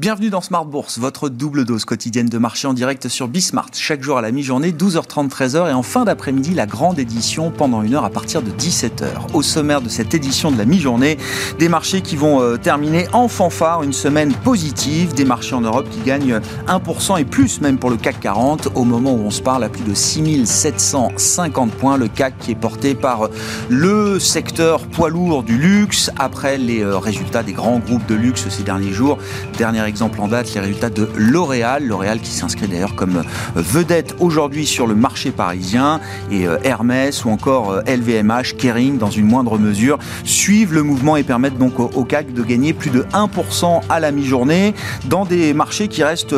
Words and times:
Bienvenue 0.00 0.30
dans 0.30 0.40
Smart 0.40 0.64
Bourse, 0.64 1.00
votre 1.00 1.28
double 1.28 1.64
dose 1.64 1.84
quotidienne 1.84 2.28
de 2.28 2.38
marché 2.38 2.68
en 2.68 2.72
direct 2.72 3.08
sur 3.08 3.26
Bismart. 3.26 3.70
Chaque 3.72 4.00
jour 4.00 4.16
à 4.16 4.22
la 4.22 4.30
mi-journée, 4.30 4.70
12h30, 4.70 5.28
13h 5.28 5.70
et 5.70 5.72
en 5.72 5.82
fin 5.82 6.04
d'après-midi, 6.04 6.54
la 6.54 6.66
grande 6.66 7.00
édition 7.00 7.50
pendant 7.50 7.82
une 7.82 7.96
heure 7.96 8.04
à 8.04 8.10
partir 8.10 8.40
de 8.40 8.52
17h. 8.52 9.34
Au 9.34 9.42
sommaire 9.42 9.80
de 9.80 9.88
cette 9.88 10.14
édition 10.14 10.52
de 10.52 10.56
la 10.56 10.66
mi-journée, 10.66 11.18
des 11.58 11.68
marchés 11.68 12.00
qui 12.00 12.14
vont 12.14 12.40
euh, 12.40 12.56
terminer 12.56 13.08
en 13.12 13.26
fanfare, 13.26 13.82
une 13.82 13.92
semaine 13.92 14.32
positive, 14.32 15.14
des 15.14 15.24
marchés 15.24 15.56
en 15.56 15.62
Europe 15.62 15.90
qui 15.90 15.98
gagnent 16.02 16.38
1% 16.68 17.18
et 17.18 17.24
plus 17.24 17.60
même 17.60 17.76
pour 17.76 17.90
le 17.90 17.96
CAC 17.96 18.20
40 18.20 18.68
au 18.76 18.84
moment 18.84 19.14
où 19.14 19.22
on 19.22 19.32
se 19.32 19.42
parle 19.42 19.64
à 19.64 19.68
plus 19.68 19.82
de 19.82 19.94
6750 19.94 21.72
points. 21.72 21.96
Le 21.96 22.06
CAC 22.06 22.38
qui 22.38 22.52
est 22.52 22.54
porté 22.54 22.94
par 22.94 23.30
le 23.68 24.20
secteur 24.20 24.86
poids 24.86 25.10
lourd 25.10 25.42
du 25.42 25.58
luxe 25.58 26.12
après 26.20 26.56
les 26.56 26.84
euh, 26.84 26.98
résultats 26.98 27.42
des 27.42 27.52
grands 27.52 27.80
groupes 27.80 28.06
de 28.06 28.14
luxe 28.14 28.48
ces 28.48 28.62
derniers 28.62 28.92
jours. 28.92 29.18
Dernière 29.58 29.87
exemple 29.88 30.20
en 30.20 30.28
date, 30.28 30.54
les 30.54 30.60
résultats 30.60 30.90
de 30.90 31.08
L'Oréal. 31.16 31.84
L'Oréal 31.86 32.20
qui 32.20 32.30
s'inscrit 32.30 32.68
d'ailleurs 32.68 32.94
comme 32.94 33.16
euh, 33.16 33.22
vedette 33.56 34.14
aujourd'hui 34.20 34.66
sur 34.66 34.86
le 34.86 34.94
marché 34.94 35.30
parisien 35.30 36.00
et 36.30 36.46
euh, 36.46 36.58
Hermès 36.62 37.24
ou 37.24 37.30
encore 37.30 37.82
LVMH, 37.86 38.30
euh, 38.30 38.56
Kering 38.56 38.98
dans 38.98 39.10
une 39.10 39.26
moindre 39.26 39.58
mesure 39.58 39.98
suivent 40.24 40.74
le 40.74 40.82
mouvement 40.82 41.16
et 41.16 41.22
permettent 41.22 41.58
donc 41.58 41.80
au 41.80 42.04
CAC 42.04 42.32
de 42.32 42.42
gagner 42.42 42.72
plus 42.72 42.90
de 42.90 43.02
1% 43.12 43.80
à 43.88 44.00
la 44.00 44.12
mi-journée 44.12 44.74
dans 45.06 45.24
des 45.24 45.54
marchés 45.54 45.88
qui 45.88 46.04
restent 46.04 46.36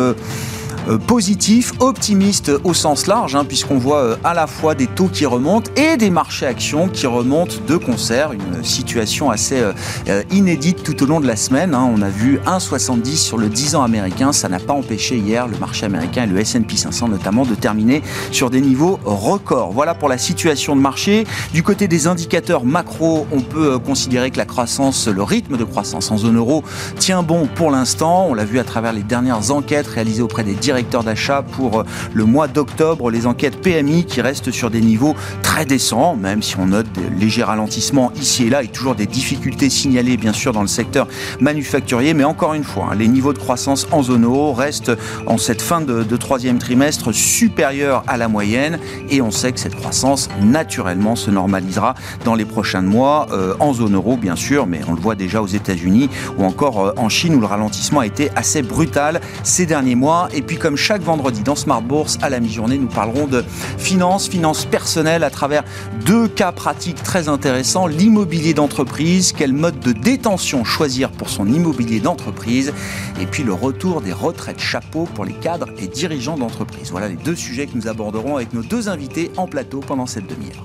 positif, 1.06 1.72
optimiste 1.80 2.52
au 2.64 2.74
sens 2.74 3.06
large, 3.06 3.34
hein, 3.34 3.44
puisqu'on 3.44 3.78
voit 3.78 3.98
euh, 3.98 4.16
à 4.24 4.34
la 4.34 4.46
fois 4.46 4.74
des 4.74 4.86
taux 4.86 5.08
qui 5.08 5.26
remontent 5.26 5.70
et 5.76 5.96
des 5.96 6.10
marchés 6.10 6.46
actions 6.46 6.88
qui 6.88 7.06
remontent 7.06 7.56
de 7.66 7.76
concert. 7.76 8.32
Une 8.32 8.64
situation 8.64 9.30
assez 9.30 9.60
euh, 10.08 10.22
inédite 10.30 10.82
tout 10.82 11.02
au 11.02 11.06
long 11.06 11.20
de 11.20 11.26
la 11.26 11.36
semaine. 11.36 11.74
Hein. 11.74 11.90
On 11.94 12.02
a 12.02 12.08
vu 12.08 12.38
1,70 12.46 13.16
sur 13.16 13.38
le 13.38 13.48
10 13.48 13.74
ans 13.74 13.82
américain. 13.82 14.32
Ça 14.32 14.48
n'a 14.48 14.58
pas 14.58 14.72
empêché 14.72 15.16
hier 15.16 15.46
le 15.48 15.58
marché 15.58 15.86
américain 15.86 16.24
et 16.24 16.26
le 16.26 16.38
S&P 16.38 16.76
500 16.76 17.08
notamment 17.08 17.44
de 17.44 17.54
terminer 17.54 18.02
sur 18.30 18.50
des 18.50 18.60
niveaux 18.60 18.98
records. 19.04 19.72
Voilà 19.72 19.94
pour 19.94 20.08
la 20.08 20.18
situation 20.18 20.76
de 20.76 20.80
marché. 20.80 21.26
Du 21.52 21.62
côté 21.62 21.88
des 21.88 22.06
indicateurs 22.06 22.64
macro, 22.64 23.26
on 23.32 23.40
peut 23.40 23.78
considérer 23.78 24.30
que 24.30 24.38
la 24.38 24.44
croissance, 24.44 25.08
le 25.08 25.22
rythme 25.22 25.56
de 25.56 25.64
croissance 25.64 26.10
en 26.10 26.16
zone 26.16 26.36
euro 26.36 26.62
tient 26.98 27.22
bon 27.22 27.48
pour 27.54 27.70
l'instant. 27.70 28.26
On 28.28 28.34
l'a 28.34 28.44
vu 28.44 28.58
à 28.58 28.64
travers 28.64 28.92
les 28.92 29.02
dernières 29.02 29.50
enquêtes 29.50 29.86
réalisées 29.86 30.22
auprès 30.22 30.44
des 30.44 30.54
directeur 30.70 31.02
d'achat 31.02 31.42
pour 31.42 31.80
euh, 31.80 31.84
le 32.14 32.24
mois 32.24 32.46
d'octobre. 32.46 33.10
Les 33.10 33.26
enquêtes 33.26 33.60
PMI 33.60 34.04
qui 34.04 34.20
restent 34.20 34.52
sur 34.52 34.70
des 34.70 34.80
niveaux 34.80 35.16
très 35.42 35.64
décents, 35.64 36.14
même 36.14 36.44
si 36.44 36.56
on 36.58 36.66
note 36.66 36.86
des 36.92 37.10
légers 37.10 37.42
ralentissements 37.42 38.12
ici 38.14 38.44
et 38.44 38.50
là 38.50 38.62
et 38.62 38.68
toujours 38.68 38.94
des 38.94 39.06
difficultés 39.06 39.68
signalées 39.68 40.16
bien 40.16 40.32
sûr 40.32 40.52
dans 40.52 40.62
le 40.62 40.68
secteur 40.68 41.08
manufacturier. 41.40 42.14
Mais 42.14 42.22
encore 42.22 42.54
une 42.54 42.62
fois, 42.62 42.90
hein, 42.92 42.94
les 42.96 43.08
niveaux 43.08 43.32
de 43.32 43.38
croissance 43.38 43.88
en 43.90 44.04
zone 44.04 44.24
euro 44.24 44.52
restent 44.52 44.92
en 45.26 45.38
cette 45.38 45.60
fin 45.60 45.80
de, 45.80 46.04
troisième 46.16 46.58
trimestre 46.58 47.12
supérieurs 47.12 48.04
à 48.06 48.16
la 48.16 48.28
moyenne 48.28 48.78
et 49.08 49.22
on 49.22 49.32
sait 49.32 49.50
que 49.50 49.58
cette 49.58 49.74
croissance 49.74 50.28
naturellement 50.40 51.16
se 51.16 51.32
normalisera 51.32 51.94
dans 52.24 52.36
les 52.36 52.44
prochains 52.44 52.82
mois 52.82 53.26
euh, 53.32 53.54
en 53.58 53.72
zone 53.72 53.96
euro 53.96 54.16
bien 54.16 54.36
sûr, 54.36 54.68
mais 54.68 54.82
on 54.86 54.94
le 54.94 55.00
voit 55.00 55.16
déjà 55.16 55.42
aux 55.42 55.48
États-Unis 55.48 56.10
ou 56.38 56.44
encore 56.44 56.86
euh, 56.86 56.92
en 56.96 57.08
Chine 57.08 57.34
où 57.34 57.40
le 57.40 57.46
ralentissement 57.46 58.00
a 58.00 58.06
été 58.06 58.30
assez 58.36 58.62
brutal 58.62 59.20
ces 59.42 59.66
derniers 59.66 59.94
mois. 59.94 60.28
Et 60.32 60.42
puis 60.42 60.58
comme 60.60 60.76
chaque 60.76 61.02
vendredi 61.02 61.42
dans 61.42 61.56
Smart 61.56 61.82
Bourse, 61.82 62.18
à 62.22 62.28
la 62.28 62.38
mi-journée, 62.38 62.78
nous 62.78 62.86
parlerons 62.86 63.26
de 63.26 63.42
finances, 63.78 64.28
finances 64.28 64.66
personnelles 64.66 65.24
à 65.24 65.30
travers 65.30 65.64
deux 66.04 66.28
cas 66.28 66.52
pratiques 66.52 67.02
très 67.02 67.28
intéressants. 67.28 67.86
L'immobilier 67.86 68.54
d'entreprise, 68.54 69.32
quel 69.36 69.52
mode 69.52 69.80
de 69.80 69.92
détention 69.92 70.62
choisir 70.62 71.10
pour 71.10 71.30
son 71.30 71.46
immobilier 71.46 71.98
d'entreprise, 71.98 72.72
et 73.20 73.26
puis 73.26 73.42
le 73.42 73.54
retour 73.54 74.02
des 74.02 74.12
retraites 74.12 74.60
chapeaux 74.60 75.08
pour 75.14 75.24
les 75.24 75.32
cadres 75.32 75.68
et 75.78 75.88
dirigeants 75.88 76.36
d'entreprise. 76.36 76.90
Voilà 76.90 77.08
les 77.08 77.16
deux 77.16 77.36
sujets 77.36 77.66
que 77.66 77.76
nous 77.76 77.88
aborderons 77.88 78.36
avec 78.36 78.52
nos 78.52 78.62
deux 78.62 78.88
invités 78.88 79.32
en 79.36 79.46
plateau 79.46 79.80
pendant 79.80 80.06
cette 80.06 80.26
demi-heure. 80.26 80.64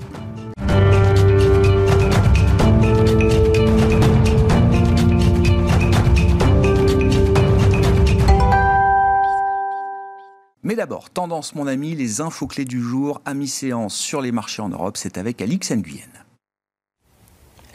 Mais 10.75 10.81
d'abord, 10.81 11.09
tendance 11.09 11.56
mon 11.56 11.68
ami, 11.68 11.96
les 11.96 12.19
infos 12.19 12.47
clés 12.47 12.66
du 12.66 12.81
jour 12.81 13.22
à 13.24 13.34
mi-séance 13.34 13.96
sur 13.96 14.19
les 14.19 14.34
marchés 14.34 14.62
en 14.62 14.68
Europe, 14.68 14.97
c'est 14.97 15.18
avec 15.18 15.41
Alix 15.41 15.72
Nguyen. 15.72 16.25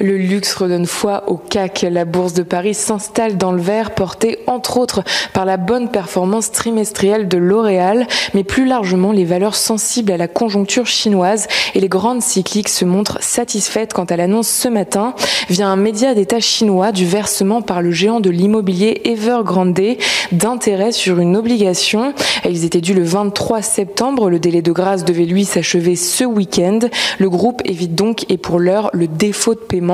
Le 0.03 0.16
luxe 0.16 0.55
redonne 0.55 0.87
foi 0.87 1.25
au 1.27 1.37
CAC. 1.37 1.84
La 1.91 2.06
bourse 2.06 2.33
de 2.33 2.43
Paris 2.43 2.72
s'installe 2.72 3.37
dans 3.37 3.53
le 3.53 3.61
vert, 3.61 3.91
portée 3.91 4.38
entre 4.47 4.78
autres 4.78 5.03
par 5.34 5.44
la 5.44 5.59
bonne 5.59 5.91
performance 5.91 6.53
trimestrielle 6.53 7.28
de 7.28 7.37
L'Oréal, 7.37 8.06
mais 8.33 8.43
plus 8.43 8.65
largement 8.65 9.12
les 9.12 9.27
valeurs 9.27 9.55
sensibles 9.55 10.10
à 10.10 10.16
la 10.16 10.27
conjoncture 10.27 10.87
chinoise 10.87 11.49
et 11.75 11.81
les 11.81 11.91
grandes 11.91 12.22
cycliques 12.22 12.71
se 12.71 12.87
montrent 12.87 13.22
satisfaites 13.22 13.93
quant 13.93 14.05
à 14.05 14.16
l'annonce 14.16 14.49
ce 14.49 14.69
matin 14.69 15.15
via 15.50 15.69
un 15.69 15.77
média 15.77 16.15
d'État 16.15 16.41
chinois 16.41 16.93
du 16.93 17.05
versement 17.05 17.60
par 17.60 17.83
le 17.83 17.91
géant 17.91 18.21
de 18.21 18.31
l'immobilier 18.31 19.03
Evergrande 19.05 19.99
d'intérêt 20.33 20.93
sur 20.93 21.19
une 21.19 21.37
obligation. 21.37 22.15
Ils 22.49 22.65
étaient 22.65 22.81
dus 22.81 22.94
le 22.94 23.05
23 23.05 23.60
septembre. 23.60 24.31
Le 24.31 24.39
délai 24.39 24.62
de 24.62 24.72
grâce 24.72 25.05
devait 25.05 25.27
lui 25.27 25.44
s'achever 25.44 25.94
ce 25.94 26.25
week-end. 26.25 26.78
Le 27.19 27.28
groupe 27.28 27.60
évite 27.66 27.94
donc 27.94 28.25
et 28.31 28.39
pour 28.39 28.59
l'heure 28.59 28.89
le 28.94 29.06
défaut 29.06 29.55
de 29.55 29.60
paiement 29.60 29.90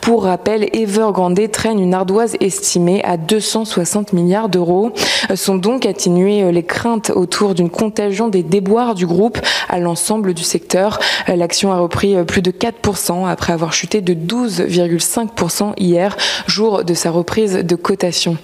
pour 0.00 0.24
rappel, 0.24 0.68
Evergrande 0.72 1.50
traîne 1.50 1.78
une 1.78 1.94
ardoise 1.94 2.36
estimée 2.40 3.02
à 3.04 3.16
260 3.16 4.12
milliards 4.12 4.48
d'euros. 4.48 4.92
Sont 5.34 5.56
donc 5.56 5.86
atténuées 5.86 6.42
euh, 6.42 6.50
les 6.50 6.62
craintes 6.62 7.10
autour 7.14 7.54
d'une 7.54 7.70
contagion 7.70 8.28
des 8.28 8.42
déboires 8.42 8.94
du 8.94 9.06
groupe 9.06 9.38
à 9.68 9.78
l'ensemble 9.78 10.34
du 10.34 10.42
secteur. 10.42 10.98
Euh, 11.28 11.36
l'action 11.36 11.72
a 11.72 11.78
repris 11.78 12.16
euh, 12.16 12.24
plus 12.24 12.42
de 12.42 12.50
4% 12.50 13.28
après 13.28 13.52
avoir 13.52 13.72
chuté 13.72 14.00
de 14.00 14.14
12,5% 14.14 15.74
hier, 15.76 16.16
jour 16.46 16.82
de 16.84 16.94
sa 16.94 17.10
reprise 17.10 17.54
de 17.54 17.76
cotation. 17.76 18.36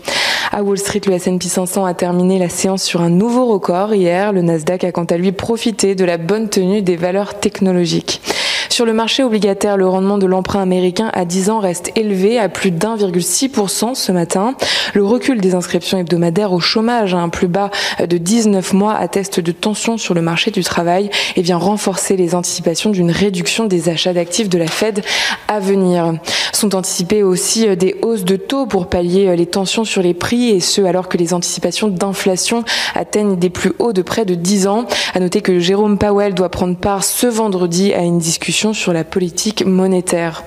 À 0.53 0.63
Wall 0.63 0.79
Street, 0.79 1.01
le 1.07 1.15
S&P 1.15 1.49
500 1.49 1.85
a 1.85 1.95
terminé 1.95 2.39
la 2.39 2.49
séance 2.49 2.83
sur 2.83 3.01
un 3.01 3.11
nouveau 3.11 3.47
record 3.47 3.95
hier. 3.95 4.33
Le 4.33 4.43
Nasdaq 4.43 4.85
a 4.85 4.93
quant 4.93 5.05
à 5.05 5.17
lui 5.17 5.33
profité 5.33 5.95
de 5.95 6.05
la 6.05 6.19
bonne 6.19 6.49
tenue 6.49 6.83
des 6.83 6.97
valeurs 6.97 7.41
technologiques. 7.41 8.21
Sur 8.77 8.85
le 8.85 8.93
marché 8.93 9.23
obligataire, 9.23 9.79
le 9.79 9.89
rendement 9.89 10.19
de 10.19 10.27
l'emprunt 10.27 10.61
américain 10.61 11.11
à 11.15 11.25
10 11.25 11.49
ans 11.49 11.61
reste 11.61 11.93
élevé 11.97 12.39
à 12.39 12.51
plus 12.51 12.71
d'1,6% 12.71 13.95
ce 13.95 14.13
matin. 14.13 14.55
Le 14.93 15.03
recul 15.03 15.41
des 15.41 15.55
inscriptions 15.55 15.97
hebdomadaires 15.97 16.53
au 16.53 16.61
chômage 16.61 17.15
à 17.15 17.17
un 17.17 17.31
plus 17.31 17.49
bas 17.49 17.71
de 18.07 18.19
19 18.19 18.75
mois 18.75 18.95
atteste 18.95 19.41
de 19.41 19.51
tensions 19.51 19.97
sur 19.97 20.13
le 20.13 20.21
marché 20.21 20.51
du 20.51 20.63
travail 20.63 21.09
et 21.37 21.41
vient 21.41 21.57
renforcer 21.57 22.19
les 22.19 22.35
anticipations 22.35 22.91
d'une 22.91 23.11
réduction 23.11 23.65
des 23.65 23.89
achats 23.89 24.13
d'actifs 24.13 24.51
de 24.51 24.59
la 24.59 24.67
Fed 24.67 25.03
à 25.49 25.59
venir. 25.59 26.13
Sont 26.53 26.75
anticipées 26.75 27.23
aussi 27.23 27.75
des 27.77 27.97
hausses 28.03 28.25
de 28.25 28.37
taux 28.37 28.67
pour 28.67 28.89
pallier 28.89 29.35
les 29.37 29.47
tensions 29.47 29.85
sur 29.85 30.03
les 30.03 30.13
prix 30.13 30.51
et 30.51 30.61
ce 30.61 30.83
alors 30.83 31.09
que 31.09 31.17
les 31.17 31.33
anticipations 31.33 31.89
d'inflation 31.89 32.63
atteignent 32.95 33.37
des 33.37 33.51
plus 33.51 33.73
hauts 33.79 33.95
de 33.95 34.03
près 34.03 34.27
de 34.27 34.35
10 34.35 34.67
ans. 34.67 34.85
À 35.15 35.21
noter 35.21 35.41
que 35.41 35.61
Jérôme 35.61 35.97
Powell 35.97 36.35
doit 36.35 36.51
prendre 36.51 36.77
part 36.77 37.05
ce 37.05 37.27
vendredi 37.27 37.95
à 37.95 38.03
une 38.03 38.19
discussion 38.19 38.66
sur 38.73 38.93
la 38.93 39.05
politique 39.05 39.65
monétaire. 39.65 40.45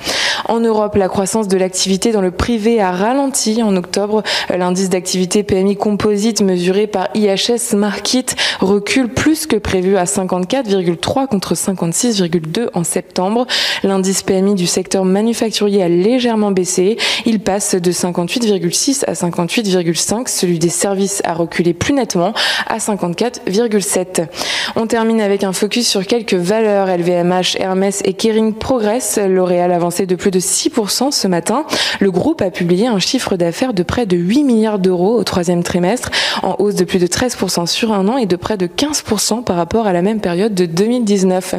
En 0.47 0.59
Europe, 0.59 0.95
la 0.95 1.09
croissance 1.09 1.47
de 1.47 1.57
l'activité 1.57 2.11
dans 2.11 2.21
le 2.21 2.31
privé 2.31 2.81
a 2.81 2.91
ralenti 2.91 3.61
en 3.61 3.75
octobre. 3.75 4.23
L'indice 4.49 4.89
d'activité 4.89 5.43
PMI 5.43 5.75
composite 5.75 6.41
mesuré 6.41 6.87
par 6.87 7.09
IHS 7.13 7.75
Market 7.75 8.35
recule 8.59 9.09
plus 9.09 9.45
que 9.45 9.57
prévu 9.57 9.97
à 9.97 10.05
54,3 10.05 11.27
contre 11.27 11.55
56,2 11.55 12.69
en 12.73 12.83
septembre. 12.83 13.45
L'indice 13.83 14.23
PMI 14.23 14.55
du 14.55 14.67
secteur 14.67 15.05
manufacturier 15.05 15.83
a 15.83 15.89
légèrement 15.89 16.51
baissé. 16.51 16.97
Il 17.25 17.39
passe 17.41 17.75
de 17.75 17.91
58,6 17.91 19.05
à 19.05 19.13
58,5. 19.13 20.27
Celui 20.27 20.59
des 20.59 20.69
services 20.69 21.21
a 21.25 21.33
reculé 21.33 21.73
plus 21.73 21.93
nettement 21.93 22.33
à 22.67 22.77
54,7. 22.77 24.27
On 24.75 24.87
termine 24.87 25.21
avec 25.21 25.43
un 25.43 25.53
focus 25.53 25.87
sur 25.87 26.05
quelques 26.05 26.33
valeurs 26.33 26.87
LVMH, 26.87 27.57
Hermès 27.59 28.01
et 28.05 28.08
Kering 28.13 28.53
progresse. 28.53 29.19
L'Oréal 29.21 29.71
avancé 29.71 30.05
de 30.05 30.15
plus 30.15 30.31
de 30.31 30.39
6% 30.39 31.11
ce 31.11 31.27
matin. 31.27 31.65
Le 31.99 32.11
groupe 32.11 32.41
a 32.41 32.51
publié 32.51 32.87
un 32.87 32.99
chiffre 32.99 33.35
d'affaires 33.35 33.73
de 33.73 33.83
près 33.83 34.05
de 34.05 34.17
8 34.17 34.43
milliards 34.43 34.79
d'euros 34.79 35.15
au 35.17 35.23
troisième 35.23 35.63
trimestre, 35.63 36.09
en 36.43 36.55
hausse 36.59 36.75
de 36.75 36.83
plus 36.83 36.99
de 36.99 37.07
13% 37.07 37.65
sur 37.67 37.91
un 37.91 38.07
an 38.07 38.17
et 38.17 38.25
de 38.25 38.35
près 38.35 38.57
de 38.57 38.67
15% 38.67 39.43
par 39.43 39.55
rapport 39.55 39.87
à 39.87 39.93
la 39.93 40.01
même 40.01 40.21
période 40.21 40.53
de 40.53 40.65
2019. 40.65 41.55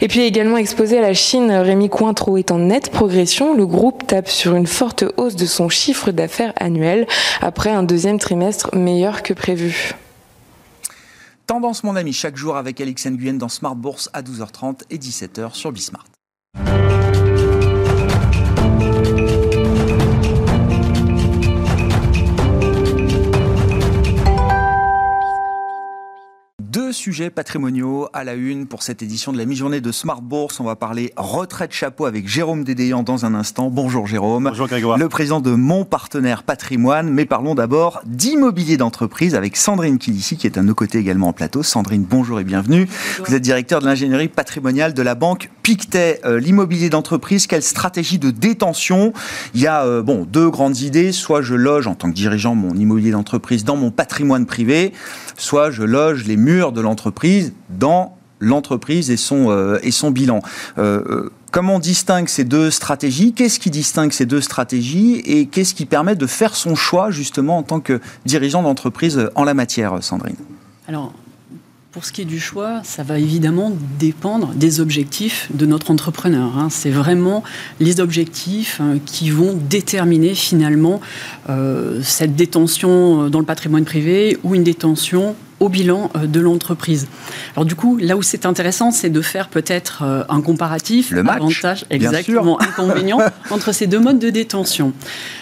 Et 0.00 0.08
puis 0.08 0.22
également 0.22 0.56
exposé 0.56 0.98
à 0.98 1.02
la 1.02 1.14
Chine, 1.14 1.50
Rémi 1.50 1.88
Cointreau 1.88 2.36
est 2.36 2.50
en 2.50 2.58
nette 2.58 2.90
progression. 2.90 3.54
Le 3.54 3.66
groupe 3.66 4.06
tape 4.06 4.28
sur 4.28 4.54
une 4.54 4.66
forte 4.66 5.04
hausse 5.16 5.36
de 5.36 5.46
son 5.46 5.68
chiffre 5.68 6.10
d'affaires 6.10 6.52
annuel 6.58 7.06
après 7.40 7.70
un 7.70 7.82
deuxième 7.82 8.18
trimestre 8.18 8.74
meilleur 8.74 9.22
que 9.22 9.32
prévu. 9.32 9.94
Tendance 11.46 11.84
mon 11.84 11.94
ami 11.94 12.14
chaque 12.14 12.36
jour 12.36 12.56
avec 12.56 12.80
Alex 12.80 13.06
Nguyen 13.06 13.34
dans 13.34 13.50
Smart 13.50 13.76
Bourse 13.76 14.08
à 14.14 14.22
12h30 14.22 14.84
et 14.88 14.96
17h 14.96 15.52
sur 15.52 15.72
Bismart. 15.72 16.06
Sujets 26.92 27.30
patrimoniaux 27.30 28.08
à 28.12 28.24
la 28.24 28.34
une 28.34 28.66
pour 28.66 28.82
cette 28.82 29.02
édition 29.02 29.32
de 29.32 29.38
la 29.38 29.44
mi-journée 29.44 29.80
de 29.80 29.92
Smart 29.92 30.20
Bourse. 30.20 30.58
On 30.58 30.64
va 30.64 30.74
parler 30.74 31.12
retraite 31.16 31.72
chapeau 31.72 32.06
avec 32.06 32.26
Jérôme 32.26 32.64
Dédéant 32.64 33.02
dans 33.02 33.24
un 33.24 33.34
instant. 33.34 33.70
Bonjour 33.70 34.06
Jérôme. 34.06 34.48
Bonjour 34.48 34.66
Grégoire. 34.66 34.98
Le 34.98 35.08
président 35.08 35.40
de 35.40 35.52
Mon 35.52 35.84
Partenaire 35.84 36.42
Patrimoine. 36.42 37.10
Mais 37.10 37.26
parlons 37.26 37.54
d'abord 37.54 38.00
d'immobilier 38.06 38.76
d'entreprise 38.76 39.34
avec 39.34 39.56
Sandrine 39.56 39.98
Kilissi 39.98 40.36
qui 40.36 40.46
est 40.46 40.58
à 40.58 40.62
nos 40.62 40.74
côtés 40.74 40.98
également 40.98 41.28
en 41.28 41.32
plateau. 41.32 41.62
Sandrine, 41.62 42.04
bonjour 42.08 42.40
et 42.40 42.44
bienvenue. 42.44 42.88
Vous 43.24 43.34
êtes 43.34 43.42
directeur 43.42 43.80
de 43.80 43.86
l'ingénierie 43.86 44.28
patrimoniale 44.28 44.94
de 44.94 45.02
la 45.02 45.14
banque 45.14 45.50
Pictet. 45.64 46.20
Euh, 46.26 46.38
l'immobilier 46.38 46.90
d'entreprise, 46.90 47.46
quelle 47.46 47.62
stratégie 47.62 48.18
de 48.18 48.30
détention 48.30 49.14
Il 49.54 49.62
y 49.62 49.66
a 49.66 49.86
euh, 49.86 50.02
bon, 50.02 50.26
deux 50.26 50.50
grandes 50.50 50.80
idées. 50.80 51.10
Soit 51.10 51.40
je 51.40 51.54
loge 51.54 51.86
en 51.86 51.94
tant 51.94 52.10
que 52.10 52.14
dirigeant 52.14 52.54
mon 52.54 52.74
immobilier 52.74 53.12
d'entreprise 53.12 53.64
dans 53.64 53.74
mon 53.74 53.90
patrimoine 53.90 54.44
privé, 54.44 54.92
soit 55.38 55.70
je 55.70 55.82
loge 55.82 56.24
les 56.26 56.36
murs 56.36 56.72
de 56.72 56.82
l'entreprise 56.82 57.54
dans 57.70 58.18
l'entreprise 58.40 59.10
et 59.10 59.16
son, 59.16 59.46
euh, 59.48 59.78
et 59.82 59.90
son 59.90 60.10
bilan. 60.10 60.42
Comment 61.50 61.76
on 61.76 61.78
distingue 61.78 62.28
ces 62.28 62.44
deux 62.44 62.70
stratégies? 62.70 63.32
Qu'est-ce 63.32 63.58
qui 63.58 63.70
distingue 63.70 64.12
ces 64.12 64.26
deux 64.26 64.42
stratégies? 64.42 65.22
Et 65.24 65.46
qu'est-ce 65.46 65.72
qui 65.72 65.86
permet 65.86 66.14
de 66.14 66.26
faire 66.26 66.56
son 66.56 66.74
choix 66.74 67.10
justement 67.10 67.56
en 67.56 67.62
tant 67.62 67.80
que 67.80 68.00
dirigeant 68.26 68.62
d'entreprise 68.62 69.30
en 69.34 69.44
la 69.44 69.54
matière, 69.54 70.02
Sandrine? 70.02 70.36
Pour 71.94 72.04
ce 72.04 72.10
qui 72.10 72.22
est 72.22 72.24
du 72.24 72.40
choix, 72.40 72.80
ça 72.82 73.04
va 73.04 73.20
évidemment 73.20 73.70
dépendre 74.00 74.48
des 74.56 74.80
objectifs 74.80 75.48
de 75.54 75.64
notre 75.64 75.92
entrepreneur. 75.92 76.58
Hein. 76.58 76.66
C'est 76.68 76.90
vraiment 76.90 77.44
les 77.78 78.00
objectifs 78.00 78.80
hein, 78.80 78.98
qui 79.06 79.30
vont 79.30 79.56
déterminer 79.70 80.34
finalement 80.34 81.00
euh, 81.48 82.00
cette 82.02 82.34
détention 82.34 83.30
dans 83.30 83.38
le 83.38 83.44
patrimoine 83.44 83.84
privé 83.84 84.36
ou 84.42 84.56
une 84.56 84.64
détention 84.64 85.36
au 85.64 85.70
bilan 85.70 86.10
euh, 86.14 86.26
de 86.26 86.40
l'entreprise. 86.40 87.08
Alors 87.56 87.64
du 87.64 87.74
coup, 87.74 87.96
là 87.96 88.16
où 88.16 88.22
c'est 88.22 88.44
intéressant, 88.44 88.90
c'est 88.90 89.08
de 89.08 89.20
faire 89.22 89.48
peut-être 89.48 90.02
euh, 90.02 90.22
un 90.28 90.42
comparatif, 90.42 91.10
le 91.10 91.22
match, 91.22 91.36
avantage, 91.36 91.86
exactement, 91.90 92.60
inconvénient 92.60 93.18
entre 93.50 93.72
ces 93.72 93.86
deux 93.86 93.98
modes 93.98 94.18
de 94.18 94.28
détention. 94.30 94.92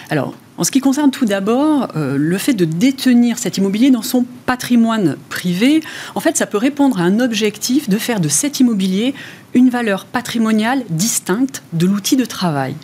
Alors, 0.09 0.33
en 0.57 0.63
ce 0.63 0.71
qui 0.71 0.79
concerne 0.79 1.11
tout 1.11 1.25
d'abord 1.25 1.89
euh, 1.95 2.15
le 2.17 2.37
fait 2.37 2.53
de 2.53 2.63
détenir 2.63 3.37
cet 3.37 3.57
immobilier 3.57 3.91
dans 3.91 4.01
son 4.01 4.25
patrimoine 4.45 5.17
privé, 5.29 5.81
en 6.15 6.21
fait, 6.21 6.37
ça 6.37 6.45
peut 6.45 6.57
répondre 6.57 6.99
à 6.99 7.03
un 7.03 7.19
objectif 7.19 7.89
de 7.89 7.97
faire 7.97 8.19
de 8.21 8.29
cet 8.29 8.59
immobilier 8.59 9.13
une 9.53 9.69
valeur 9.69 10.05
patrimoniale 10.05 10.83
distincte 10.89 11.63
de 11.73 11.85
l'outil 11.85 12.15
de 12.15 12.25
travail. 12.25 12.75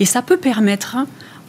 Et 0.00 0.06
ça 0.06 0.22
peut 0.22 0.38
permettre 0.38 0.96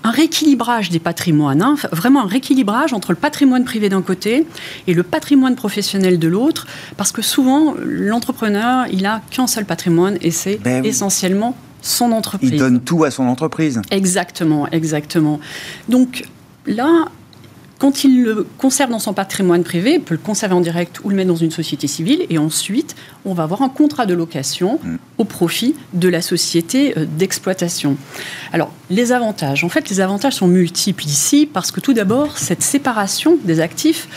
un 0.08 0.12
rééquilibrage 0.12 0.90
des 0.90 1.00
patrimoines, 1.00 1.62
hein, 1.62 1.76
vraiment 1.92 2.24
un 2.24 2.28
rééquilibrage 2.28 2.94
entre 2.94 3.12
le 3.12 3.18
patrimoine 3.18 3.66
privé 3.66 3.90
d'un 3.90 4.02
côté 4.02 4.48
et 4.88 4.94
le 4.94 5.04
patrimoine 5.04 5.56
professionnel 5.56 6.18
de 6.18 6.30
l'autre, 6.30 6.66
parce 6.96 7.12
que 7.12 7.22
souvent 7.22 7.76
l'entrepreneur, 7.84 8.86
il 8.90 9.06
a 9.06 9.22
qu'un 9.32 9.48
seul 9.48 9.66
patrimoine 9.66 10.18
et 10.22 10.32
c'est 10.32 10.62
ben 10.64 10.86
essentiellement 10.86 11.58
son 11.82 12.14
entreprise. 12.14 12.52
Il 12.54 12.58
donne 12.58 12.80
tout 12.80 13.04
à 13.04 13.12
son 13.12 13.24
entreprise. 13.28 13.82
Exactement, 13.92 14.68
exactement. 14.72 15.42
Donc 15.90 16.24
là, 16.66 17.08
quand 17.80 18.04
il 18.04 18.24
le 18.24 18.48
conserve 18.58 18.90
dans 18.90 19.00
son 19.00 19.14
patrimoine 19.14 19.64
privé, 19.64 19.96
il 19.96 20.02
peut 20.02 20.16
le 20.16 20.20
conserver 20.20 20.56
en 20.56 20.62
direct 20.62 21.00
ou 21.04 21.10
le 21.10 21.16
mettre 21.16 21.30
dans 21.30 21.36
une 21.36 21.52
société 21.52 21.88
civile. 21.88 22.26
Et 22.30 22.38
ensuite, 22.38 22.96
on 23.26 23.34
va 23.34 23.44
avoir 23.44 23.62
un 23.62 23.70
contrat 23.70 24.06
de 24.06 24.14
location 24.14 24.80
mm. 24.84 24.96
au 25.20 25.24
profit 25.26 25.76
de 25.94 26.10
la 26.10 26.22
société 26.22 26.98
euh, 26.98 27.06
d'exploitation. 27.06 27.98
Alors, 28.52 28.72
les 28.90 29.12
avantages. 29.12 29.64
En 29.64 29.70
fait, 29.70 29.90
les 29.90 30.00
avantages 30.00 30.34
sont 30.34 30.48
multiples 30.48 31.06
ici 31.06 31.48
parce 31.52 31.72
que 31.72 31.80
tout 31.80 31.94
d'abord, 31.94 32.38
cette 32.38 32.64
séparation 32.64 33.38
des 33.44 33.60
actifs 33.60 34.08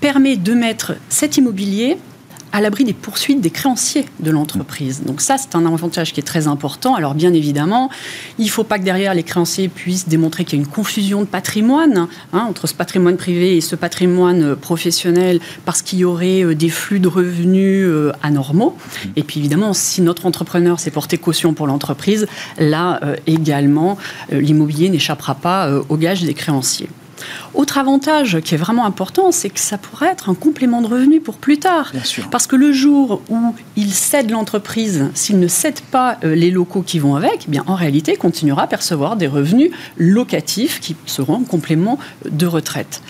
permet 0.00 0.36
de 0.36 0.54
mettre 0.54 0.94
cet 1.08 1.36
immobilier 1.36 1.98
à 2.52 2.60
l'abri 2.60 2.84
des 2.84 2.92
poursuites 2.92 3.40
des 3.40 3.50
créanciers 3.50 4.06
de 4.18 4.30
l'entreprise. 4.30 5.02
Donc 5.04 5.20
ça, 5.20 5.36
c'est 5.38 5.54
un 5.54 5.66
avantage 5.66 6.12
qui 6.12 6.20
est 6.20 6.24
très 6.24 6.46
important. 6.46 6.94
Alors 6.94 7.14
bien 7.14 7.32
évidemment, 7.32 7.90
il 8.38 8.46
ne 8.46 8.50
faut 8.50 8.64
pas 8.64 8.78
que 8.78 8.84
derrière 8.84 9.14
les 9.14 9.22
créanciers 9.22 9.68
puissent 9.68 10.08
démontrer 10.08 10.44
qu'il 10.44 10.58
y 10.58 10.62
a 10.62 10.64
une 10.64 10.70
confusion 10.70 11.20
de 11.20 11.26
patrimoine 11.26 12.08
hein, 12.32 12.46
entre 12.48 12.66
ce 12.66 12.74
patrimoine 12.74 13.16
privé 13.16 13.56
et 13.56 13.60
ce 13.60 13.76
patrimoine 13.76 14.42
euh, 14.42 14.56
professionnel 14.56 15.40
parce 15.64 15.82
qu'il 15.82 16.00
y 16.00 16.04
aurait 16.04 16.44
euh, 16.44 16.54
des 16.54 16.68
flux 16.68 17.00
de 17.00 17.08
revenus 17.08 17.86
euh, 17.86 18.12
anormaux. 18.22 18.76
Et 19.16 19.22
puis 19.22 19.40
évidemment, 19.40 19.72
si 19.72 20.02
notre 20.02 20.26
entrepreneur 20.26 20.80
s'est 20.80 20.90
porté 20.90 21.18
caution 21.18 21.54
pour 21.54 21.66
l'entreprise, 21.66 22.26
là 22.58 23.00
également, 23.26 23.98
l'immobilier 24.30 24.88
n'échappera 24.88 25.34
pas 25.34 25.70
au 25.88 25.96
gage 25.96 26.22
des 26.22 26.34
créanciers. 26.34 26.88
Autre 27.54 27.78
avantage 27.78 28.40
qui 28.40 28.54
est 28.54 28.58
vraiment 28.58 28.84
important, 28.84 29.32
c'est 29.32 29.50
que 29.50 29.60
ça 29.60 29.78
pourrait 29.78 30.08
être 30.08 30.28
un 30.28 30.34
complément 30.34 30.82
de 30.82 30.86
revenu 30.86 31.20
pour 31.20 31.36
plus 31.36 31.58
tard. 31.58 31.92
Parce 32.30 32.46
que 32.46 32.56
le 32.56 32.72
jour 32.72 33.22
où 33.28 33.54
il 33.76 33.92
cède 33.92 34.30
l'entreprise, 34.30 35.08
s'il 35.14 35.38
ne 35.38 35.48
cède 35.48 35.80
pas 35.80 36.18
euh, 36.24 36.34
les 36.34 36.50
locaux 36.50 36.82
qui 36.82 36.98
vont 36.98 37.16
avec, 37.16 37.44
eh 37.46 37.50
bien 37.50 37.64
en 37.66 37.74
réalité, 37.74 38.12
il 38.12 38.18
continuera 38.18 38.62
à 38.62 38.66
percevoir 38.66 39.16
des 39.16 39.26
revenus 39.26 39.70
locatifs 39.96 40.80
qui 40.80 40.96
seront 41.06 41.40
un 41.40 41.44
complément 41.44 41.98
de 42.30 42.46
retraite. 42.46 43.02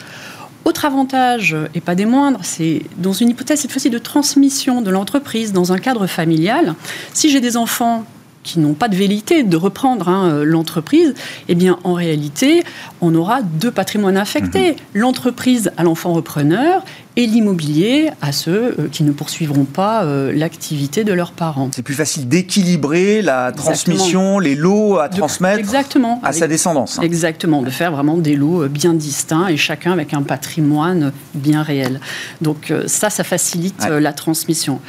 Autre 0.64 0.84
avantage, 0.84 1.56
et 1.74 1.80
pas 1.80 1.94
des 1.94 2.04
moindres, 2.04 2.40
c'est 2.42 2.82
dans 2.98 3.14
une 3.14 3.30
hypothèse 3.30 3.60
cette 3.60 3.72
fois-ci 3.72 3.88
de 3.88 3.98
transmission 3.98 4.82
de 4.82 4.90
l'entreprise 4.90 5.52
dans 5.52 5.72
un 5.72 5.78
cadre 5.78 6.06
familial. 6.06 6.74
Si 7.14 7.30
j'ai 7.30 7.40
des 7.40 7.56
enfants 7.56 8.04
qui 8.42 8.58
n'ont 8.58 8.74
pas 8.74 8.88
de 8.88 8.96
vérité 8.96 9.42
de 9.42 9.56
reprendre 9.56 10.08
hein, 10.08 10.30
euh, 10.30 10.44
l'entreprise, 10.44 11.14
eh 11.48 11.54
bien, 11.54 11.78
en 11.84 11.92
réalité, 11.92 12.62
on 13.00 13.14
aura 13.14 13.42
deux 13.42 13.70
patrimoines 13.70 14.16
affectés. 14.16 14.72
Mhm. 14.72 14.76
L'entreprise 14.94 15.70
à 15.76 15.82
l'enfant 15.82 16.12
repreneur 16.12 16.84
et 17.16 17.26
l'immobilier 17.26 18.10
à 18.22 18.32
ceux 18.32 18.74
euh, 18.78 18.88
qui 18.90 19.02
ne 19.02 19.12
poursuivront 19.12 19.64
pas 19.64 20.04
euh, 20.04 20.32
l'activité 20.32 21.04
de 21.04 21.12
leurs 21.12 21.32
parents. 21.32 21.68
C'est 21.74 21.82
plus 21.82 21.94
facile 21.94 22.28
d'équilibrer 22.28 23.20
la 23.20 23.52
transmission, 23.52 24.38
les 24.38 24.54
lots 24.54 24.98
à 24.98 25.08
transmettre 25.08 25.58
exactement, 25.58 26.20
à 26.22 26.32
sa 26.32 26.48
descendance. 26.48 26.98
Hein. 26.98 27.02
Exactement, 27.02 27.62
de 27.62 27.70
faire 27.70 27.92
vraiment 27.92 28.16
des 28.16 28.36
lots 28.36 28.66
bien 28.68 28.94
distincts 28.94 29.48
et 29.48 29.56
chacun 29.56 29.92
avec 29.92 30.14
un 30.14 30.22
patrimoine 30.22 31.12
bien 31.34 31.62
réel. 31.62 32.00
Donc 32.40 32.72
ça, 32.86 33.10
ça 33.10 33.24
facilite 33.24 33.86
la 33.86 34.12
transmission. 34.12 34.80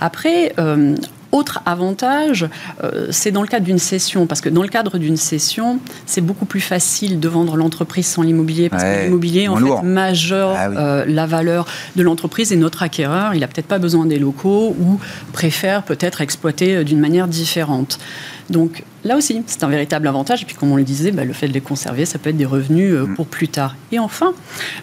Après, 0.00 0.54
autre 1.32 1.60
avantage, 1.66 2.48
euh, 2.82 3.08
c'est 3.10 3.30
dans 3.30 3.42
le 3.42 3.48
cadre 3.48 3.64
d'une 3.64 3.78
cession, 3.78 4.26
parce 4.26 4.40
que 4.40 4.48
dans 4.48 4.62
le 4.62 4.68
cadre 4.68 4.98
d'une 4.98 5.16
cession, 5.16 5.78
c'est 6.06 6.20
beaucoup 6.20 6.44
plus 6.44 6.60
facile 6.60 7.20
de 7.20 7.28
vendre 7.28 7.56
l'entreprise 7.56 8.06
sans 8.06 8.22
l'immobilier, 8.22 8.68
parce 8.68 8.82
que 8.82 9.04
l'immobilier, 9.04 9.48
en 9.48 9.56
fait, 9.56 9.82
majeure 9.82 10.54
ah 10.56 10.68
euh, 10.70 11.04
la 11.06 11.26
valeur 11.26 11.66
de 11.96 12.02
l'entreprise 12.02 12.52
et 12.52 12.56
notre 12.56 12.82
acquéreur, 12.82 13.34
il 13.34 13.40
n'a 13.40 13.48
peut-être 13.48 13.66
pas 13.66 13.78
besoin 13.78 14.06
des 14.06 14.18
locaux 14.18 14.74
ou 14.80 14.98
préfère 15.32 15.82
peut-être 15.82 16.20
exploiter 16.20 16.76
euh, 16.76 16.84
d'une 16.84 17.00
manière 17.00 17.28
différente. 17.28 17.98
Donc 18.48 18.84
là 19.04 19.16
aussi, 19.16 19.42
c'est 19.46 19.64
un 19.64 19.68
véritable 19.68 20.06
avantage. 20.06 20.42
Et 20.42 20.44
puis, 20.44 20.54
comme 20.54 20.72
on 20.72 20.76
le 20.76 20.82
disait, 20.82 21.10
bah, 21.10 21.24
le 21.24 21.32
fait 21.32 21.48
de 21.48 21.52
les 21.52 21.60
conserver, 21.60 22.04
ça 22.06 22.18
peut 22.18 22.30
être 22.30 22.36
des 22.36 22.44
revenus 22.44 22.92
euh, 22.92 23.06
mm. 23.06 23.14
pour 23.14 23.26
plus 23.26 23.48
tard. 23.48 23.76
Et 23.92 23.98
enfin, 23.98 24.34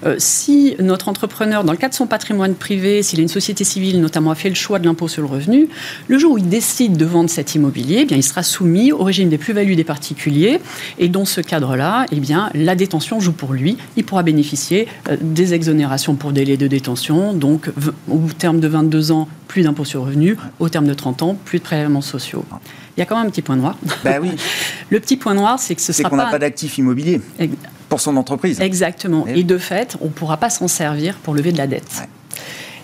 euh, 0.06 0.16
si 0.18 0.76
notre 0.80 1.10
entrepreneur, 1.10 1.64
dans 1.64 1.72
le 1.72 1.78
cadre 1.78 1.92
de 1.92 1.98
son 1.98 2.08
patrimoine 2.08 2.56
privé, 2.56 3.04
s'il 3.04 3.20
a 3.20 3.22
une 3.22 3.28
société 3.28 3.64
civile, 3.64 4.02
notamment, 4.02 4.32
a 4.32 4.36
fait 4.36 4.50
le 4.50 4.56
choix 4.56 4.80
de 4.80 4.86
l'impôt 4.86 5.08
sur 5.08 5.22
le 5.22 5.28
revenu, 5.28 5.70
le 6.08 6.18
jour 6.18 6.34
où 6.34 6.38
il 6.38 6.50
décide 6.50 6.98
de 6.98 7.06
vendre 7.06 7.30
cet 7.30 7.56
immobilier, 7.56 8.00
eh 8.02 8.06
bien, 8.06 8.18
il 8.18 8.24
sera 8.24 8.44
soumis 8.44 8.92
au 8.92 9.04
régime 9.04 9.30
des 9.30 9.38
plus-values 9.38 9.76
des 9.76 9.84
particuliers. 9.84 10.60
Et 10.98 11.10
dans 11.10 11.26
ce 11.26 11.42
cadre-là, 11.42 12.06
eh 12.12 12.20
bien, 12.20 12.50
la 12.54 12.76
détention 12.76 13.20
joue 13.20 13.34
pour 13.34 13.54
lui. 13.54 13.78
Il 13.96 14.04
pourra 14.04 14.24
bénéficier 14.24 14.88
euh, 15.10 15.18
des 15.22 15.54
exonérations 15.54 16.16
pour 16.16 16.32
délai 16.32 16.58
de 16.58 16.68
détention. 16.68 17.34
Donc, 17.34 17.70
au 18.10 18.20
terme 18.38 18.60
de 18.60 18.68
22 18.68 19.12
ans, 19.12 19.28
plus 19.48 19.64
d'impôt 19.64 19.86
sur 19.86 20.02
le 20.02 20.08
revenu. 20.08 20.38
Au 20.60 20.70
terme 20.70 20.88
de 20.88 20.94
30 20.94 21.22
ans, 21.24 21.38
plus 21.46 21.60
de 21.60 21.64
prélèvements 21.64 22.02
sociaux. 22.02 22.46
Il 22.98 23.02
y 23.02 23.04
a 23.04 23.06
quand 23.06 23.16
même 23.16 23.28
un 23.28 23.30
petit 23.30 23.44
point 23.44 23.56
noir. 23.56 23.78
Ben 24.04 24.20
oui. 24.20 24.32
le 24.90 25.00
petit 25.00 25.18
point 25.18 25.36
noir, 25.36 25.60
c'est 25.60 25.76
que 25.76 25.82
ce 25.82 25.94
sera 25.94 26.10
qu'on 26.10 26.16
n'a 26.16 26.32
pas 26.32 26.40
d'actif 26.40 26.80
immobilier 26.80 27.22
pour 27.90 28.02
son 28.02 28.18
entreprise. 28.18 28.60
Exactement. 28.60 29.28
Et, 29.28 29.44
de 29.44 29.58
fait, 29.60 29.96
on 30.02 30.06
ne 30.06 30.10
pourra 30.10 30.38
pas 30.38 30.50
s'en 30.50 30.68
servir 30.68 31.16
pour 31.18 31.36
lever 31.36 31.52
de 31.52 31.58
la 31.58 31.68
dette. 31.68 32.08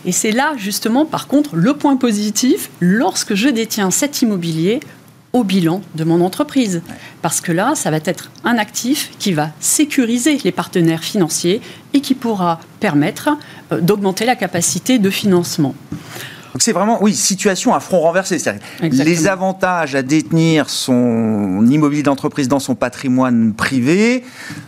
Et 0.06 0.12
c'est 0.12 0.32
là, 0.32 0.54
justement, 0.56 1.06
par 1.06 1.28
contre, 1.28 1.56
le 1.56 1.74
point 1.74 1.96
positif, 1.96 2.70
lorsque 2.80 3.34
je 3.34 3.50
détiens 3.50 3.90
cet 3.90 4.22
immobilier 4.22 4.82
au 5.34 5.44
bilan 5.44 5.82
de 5.96 6.04
mon 6.04 6.22
entreprise. 6.22 6.84
Parce 7.24 7.42
que 7.42 7.52
là, 7.52 7.74
ça 7.74 7.90
va 7.90 7.98
être 8.06 8.32
un 8.44 8.58
actif 8.60 9.10
qui 9.18 9.34
va 9.34 9.50
sécuriser 9.60 10.38
les 10.44 10.52
partenaires 10.52 11.04
financiers 11.04 11.60
et 11.94 12.02
qui 12.02 12.14
pourra 12.14 12.60
permettre 12.80 13.30
euh, 13.72 13.82
d'augmenter 13.82 14.26
la 14.26 14.36
capacité 14.36 15.00
de 15.00 15.10
financement. 15.10 15.74
Donc 16.54 16.62
c'est 16.62 16.72
vraiment, 16.72 17.02
oui, 17.02 17.16
situation 17.16 17.74
à 17.74 17.80
front 17.80 18.00
renversé. 18.00 18.38
Les 18.82 19.28
avantages 19.28 19.96
à 19.96 20.04
détenir 20.04 20.70
son 20.70 21.66
immobilier 21.66 22.04
d'entreprise 22.04 22.48
dans 22.48 22.60
son 22.60 22.76
patrimoine 22.76 23.54
privé 23.54 24.24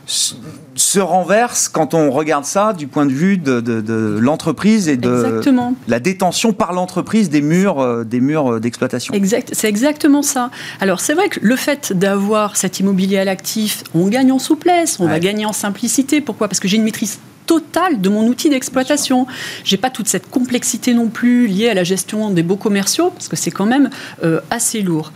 se 0.07 0.99
renversent 0.99 1.69
quand 1.69 1.93
on 1.93 2.09
regarde 2.09 2.45
ça 2.45 2.73
du 2.73 2.87
point 2.87 3.05
de 3.05 3.11
vue 3.11 3.37
de, 3.37 4.17
l'entreprise 4.19 4.87
et 4.87 4.97
de 4.97 5.41
la 5.87 5.99
détention 5.99 6.53
par 6.53 6.73
l'entreprise 6.73 7.29
des 7.29 7.41
murs, 7.41 7.79
euh, 7.79 8.03
des 8.03 8.19
murs 8.19 8.53
euh, 8.53 8.59
d'exploitation. 8.59 9.13
Exact, 9.13 9.51
c'est 9.53 9.69
exactement 9.69 10.21
ça. 10.21 10.49
Alors 10.81 10.99
c'est 10.99 11.13
vrai 11.13 11.29
que 11.29 11.39
le 11.41 11.55
fait 11.55 11.93
d'avoir 11.93 12.55
cet 12.57 12.79
immobilier 12.79 13.19
à 13.19 13.25
l'actif, 13.25 13.83
on 13.93 14.07
gagne 14.07 14.31
en 14.31 14.39
souplesse, 14.39 14.99
on 14.99 15.07
va 15.07 15.19
gagner 15.19 15.45
en 15.45 15.53
simplicité. 15.53 16.19
Pourquoi? 16.21 16.47
Parce 16.47 16.59
que 16.59 16.67
j'ai 16.67 16.77
une 16.77 16.83
maîtrise 16.83 17.19
totale 17.45 18.01
de 18.01 18.09
mon 18.09 18.27
outil 18.27 18.49
d'exploitation. 18.49 19.27
J'ai 19.63 19.77
pas 19.77 19.89
toute 19.89 20.07
cette 20.07 20.29
complexité 20.29 20.93
non 20.93 21.07
plus 21.07 21.47
liée 21.47 21.69
à 21.69 21.73
la 21.73 21.83
gestion 21.83 22.29
des 22.31 22.43
beaux 22.43 22.55
commerciaux, 22.55 23.09
parce 23.09 23.27
que 23.27 23.35
c'est 23.35 23.51
quand 23.51 23.65
même 23.65 23.89
euh, 24.23 24.41
assez 24.49 24.81
lourd. 24.81 25.11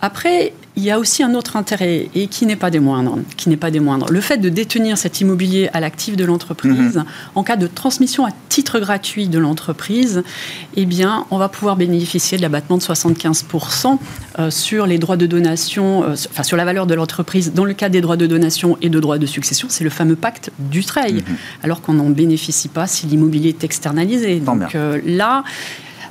Après, 0.00 0.52
il 0.76 0.82
y 0.82 0.90
a 0.90 0.98
aussi 0.98 1.22
un 1.22 1.34
autre 1.34 1.56
intérêt 1.56 2.10
et 2.14 2.26
qui 2.26 2.44
n'est 2.44 2.56
pas 2.56 2.70
des 2.70 2.80
moindres. 2.80 3.18
Qui 3.38 3.48
n'est 3.48 3.56
pas 3.56 3.70
des 3.70 3.80
moindres. 3.80 4.06
Le 4.10 4.20
fait 4.20 4.36
de 4.36 4.50
détenir 4.50 4.98
cet 4.98 5.22
immobilier 5.22 5.70
à 5.72 5.80
l'actif 5.80 6.16
de 6.16 6.24
l'entreprise, 6.24 6.96
mhm. 6.96 7.04
en 7.34 7.42
cas 7.42 7.56
de 7.56 7.66
transmission 7.66 8.26
à 8.26 8.30
titre 8.50 8.78
gratuit 8.78 9.28
de 9.28 9.38
l'entreprise, 9.38 10.22
eh 10.76 10.84
bien, 10.84 11.24
on 11.30 11.38
va 11.38 11.48
pouvoir 11.48 11.76
bénéficier 11.76 12.36
de 12.36 12.42
l'abattement 12.42 12.76
de 12.76 12.82
75% 12.82 13.98
euh, 14.38 14.50
sur 14.50 14.86
les 14.86 14.98
droits 14.98 15.16
de 15.16 15.26
donation, 15.26 16.04
euh, 16.04 16.14
enfin 16.30 16.42
sur 16.42 16.58
la 16.58 16.66
valeur 16.66 16.86
de 16.86 16.94
l'entreprise 16.94 17.54
dans 17.54 17.64
le 17.64 17.72
cas 17.72 17.88
des 17.88 18.02
droits 18.02 18.18
de 18.18 18.26
donation 18.26 18.76
et 18.82 18.90
de 18.90 19.00
droits 19.00 19.18
de 19.18 19.26
succession. 19.26 19.68
C'est 19.70 19.84
le 19.84 19.90
fameux 19.90 20.16
pacte 20.16 20.50
du 20.58 20.84
trail, 20.84 21.14
mhm. 21.14 21.36
alors 21.62 21.80
qu'on 21.80 21.94
n'en 21.94 22.10
bénéficie 22.10 22.68
pas 22.68 22.86
si 22.86 23.06
l'immobilier 23.06 23.48
est 23.48 23.64
externalisé. 23.64 24.40
Donc 24.40 24.74
euh, 24.74 25.00
là, 25.06 25.42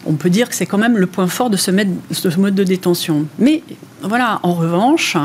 on 0.06 0.14
peut 0.14 0.30
dire 0.30 0.50
que 0.50 0.56
c'est 0.56 0.66
quand 0.66 0.78
même 0.78 0.98
le 0.98 1.08
point 1.08 1.28
fort 1.28 1.50
de 1.50 1.58
ce, 1.58 1.72
mode 1.72 2.56
de 2.56 2.64
détention. 2.64 3.26
Mais 3.40 3.64
voilà, 4.02 4.40
en 4.44 4.54
revanche, 4.54 5.18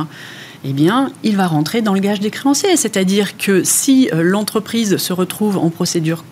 eh 0.64 0.72
bien, 0.72 1.10
il 1.22 1.36
va 1.36 1.46
rentrer 1.46 1.82
dans 1.82 1.94
le 1.94 2.00
gage 2.00 2.20
des 2.20 2.30
créanciers. 2.30 2.76
C'est-à-dire 2.76 3.36
que 3.36 3.62
si 3.64 4.10
euh, 4.12 4.22
l'entreprise 4.22 4.96
se 4.96 5.12
retrouve 5.12 5.58
en 5.58 5.70
procédure 5.70 6.24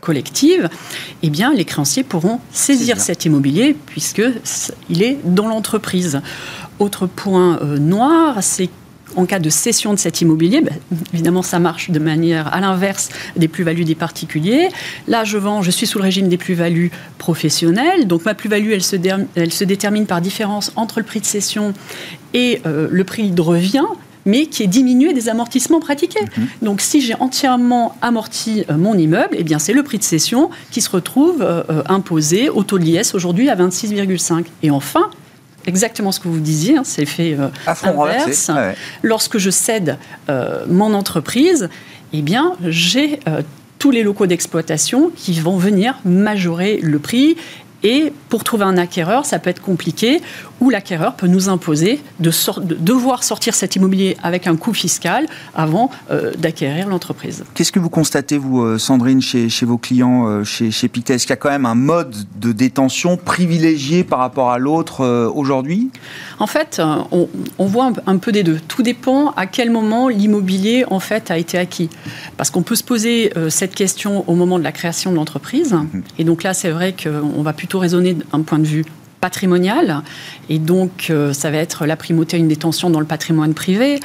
collective, 0.00 0.68
eh 1.22 1.30
bien, 1.30 1.52
les 1.52 1.64
créanciers 1.64 2.04
pourront 2.04 2.40
saisir 2.52 3.00
cet 3.00 3.24
immobilier 3.24 3.76
puisqu'il 3.86 5.02
est 5.02 5.18
dans 5.24 5.48
l'entreprise. 5.48 6.20
Autre 6.78 7.06
point 7.06 7.58
euh, 7.60 7.78
noir, 7.78 8.36
c'est 8.40 8.70
en 9.16 9.26
cas 9.26 9.38
de 9.38 9.50
cession 9.50 9.92
de 9.92 9.98
cet 9.98 10.20
immobilier, 10.20 10.60
ben, 10.60 10.74
évidemment, 11.12 11.42
ça 11.42 11.58
marche 11.58 11.90
de 11.90 11.98
manière 11.98 12.52
à 12.52 12.60
l'inverse 12.60 13.08
des 13.36 13.48
plus-values 13.48 13.84
des 13.84 13.94
particuliers. 13.94 14.68
Là, 15.06 15.24
je 15.24 15.38
vends, 15.38 15.62
je 15.62 15.70
suis 15.70 15.86
sous 15.86 15.98
le 15.98 16.04
régime 16.04 16.28
des 16.28 16.36
plus-values 16.36 16.90
professionnelles. 17.18 18.06
Donc, 18.06 18.24
ma 18.24 18.34
plus-value, 18.34 18.70
elle 18.72 18.82
se, 18.82 18.96
elle 19.34 19.52
se 19.52 19.64
détermine 19.64 20.06
par 20.06 20.20
différence 20.20 20.72
entre 20.76 21.00
le 21.00 21.04
prix 21.04 21.20
de 21.20 21.26
cession 21.26 21.74
et 22.34 22.60
euh, 22.66 22.88
le 22.90 23.04
prix 23.04 23.30
de 23.30 23.40
revient 23.40 23.86
mais 24.28 24.46
qui 24.46 24.62
est 24.62 24.68
diminué 24.68 25.14
des 25.14 25.30
amortissements 25.30 25.80
pratiqués. 25.80 26.20
Mhm. 26.20 26.48
Donc 26.62 26.80
si 26.82 27.00
j'ai 27.00 27.14
entièrement 27.14 27.96
amorti 28.02 28.64
euh, 28.70 28.76
mon 28.76 28.96
immeuble, 28.96 29.34
eh 29.38 29.42
bien 29.42 29.58
c'est 29.58 29.72
le 29.72 29.82
prix 29.82 29.98
de 29.98 30.04
cession 30.04 30.50
qui 30.70 30.82
se 30.82 30.90
retrouve 30.90 31.40
euh, 31.40 31.82
imposé 31.86 32.50
au 32.50 32.62
taux 32.62 32.78
de 32.78 32.84
l'IS 32.84 33.14
aujourd'hui 33.14 33.48
à 33.48 33.56
26,5. 33.56 34.44
Et 34.62 34.70
enfin, 34.70 35.08
exactement 35.68 36.10
ce 36.10 36.18
que 36.20 36.28
vous 36.28 36.40
disiez, 36.40 36.78
hein, 36.78 36.82
c'est 36.84 37.06
fait 37.06 37.36
euh, 37.38 37.48
inverse. 37.84 38.50
Lorsque 39.02 39.38
je 39.38 39.50
cède 39.50 39.98
euh, 40.28 40.64
mon 40.68 40.94
entreprise, 40.94 41.68
eh 42.12 42.22
bien, 42.22 42.54
j'ai 42.64 43.20
euh, 43.28 43.42
tous 43.78 43.90
les 43.90 44.02
locaux 44.02 44.26
d'exploitation 44.26 45.12
qui 45.14 45.38
vont 45.40 45.56
venir 45.56 45.98
majorer 46.04 46.78
le 46.82 46.98
prix. 46.98 47.36
Et 47.84 48.12
pour 48.28 48.42
trouver 48.42 48.64
un 48.64 48.76
acquéreur, 48.76 49.24
ça 49.24 49.38
peut 49.38 49.50
être 49.50 49.62
compliqué, 49.62 50.20
où 50.60 50.70
l'acquéreur 50.70 51.14
peut 51.14 51.26
nous 51.26 51.48
imposer 51.48 52.00
de, 52.20 52.30
devoir 52.78 53.24
sortir 53.24 53.54
cet 53.54 53.76
immobilier 53.76 54.16
avec 54.22 54.46
un 54.46 54.56
coût 54.56 54.74
fiscal 54.74 55.26
avant 55.54 55.90
euh, 56.10 56.32
d'acquérir 56.34 56.88
l'entreprise. 56.88 57.44
Qu'est-ce 57.54 57.72
que 57.72 57.78
vous 57.78 57.90
constatez, 57.90 58.38
vous, 58.38 58.62
euh, 58.62 58.78
Sandrine, 58.78 59.20
chez, 59.20 59.48
vos 59.62 59.78
clients, 59.78 60.26
euh, 60.26 60.44
chez, 60.44 60.70
chez 60.70 60.88
Pictet 60.88 61.14
Est-ce 61.14 61.24
qu'il 61.24 61.30
y 61.30 61.34
a 61.34 61.36
quand 61.36 61.50
même 61.50 61.66
un 61.66 61.74
mode 61.74 62.14
de 62.36 62.52
détention 62.52 63.16
privilégié 63.16 64.04
par 64.04 64.18
rapport 64.18 64.50
à 64.50 64.58
l'autre 64.58 65.28
aujourd'hui? 65.34 65.90
En 66.38 66.46
fait, 66.46 66.80
on, 67.12 67.28
voit 67.66 67.92
un, 68.06 68.16
peu 68.18 68.32
des 68.32 68.42
deux. 68.42 68.58
Tout 68.68 68.82
dépend 68.82 69.30
à 69.36 69.46
quel 69.46 69.70
moment 69.70 70.08
l'immobilier, 70.08 70.84
en 70.90 71.00
fait, 71.00 71.30
a 71.30 71.38
été 71.38 71.58
acquis. 71.58 71.90
Parce 72.36 72.50
qu'on 72.50 72.62
peut 72.62 72.74
se 72.74 72.84
poser 72.84 73.32
cette 73.48 73.74
question 73.74 74.28
au 74.28 74.34
moment 74.34 74.58
de 74.58 74.64
la 74.64 74.72
création 74.72 75.10
de 75.10 75.16
l'entreprise. 75.16 75.72
Mhm. 75.72 76.02
Et 76.18 76.24
donc 76.24 76.42
là, 76.42 76.54
c'est 76.54 76.70
vrai 76.70 76.94
qu'on 76.94 77.42
va 77.42 77.52
plutôt 77.52 77.78
raisonner 77.78 78.14
d'un 78.14 78.42
point 78.42 78.58
de 78.58 78.66
vue 78.66 78.84
patrimonial. 79.20 80.02
Et 80.48 80.58
donc, 80.58 81.08
euh, 81.10 81.32
ça 81.32 81.50
va 81.50 81.58
être 81.58 81.86
la 81.86 81.96
primauté 81.96 82.36
à 82.36 82.38
une 82.38 82.48
détention 82.48 82.90
dans 82.90 83.00
le 83.00 83.06
patrimoine 83.06 83.54
privé. 83.54 84.00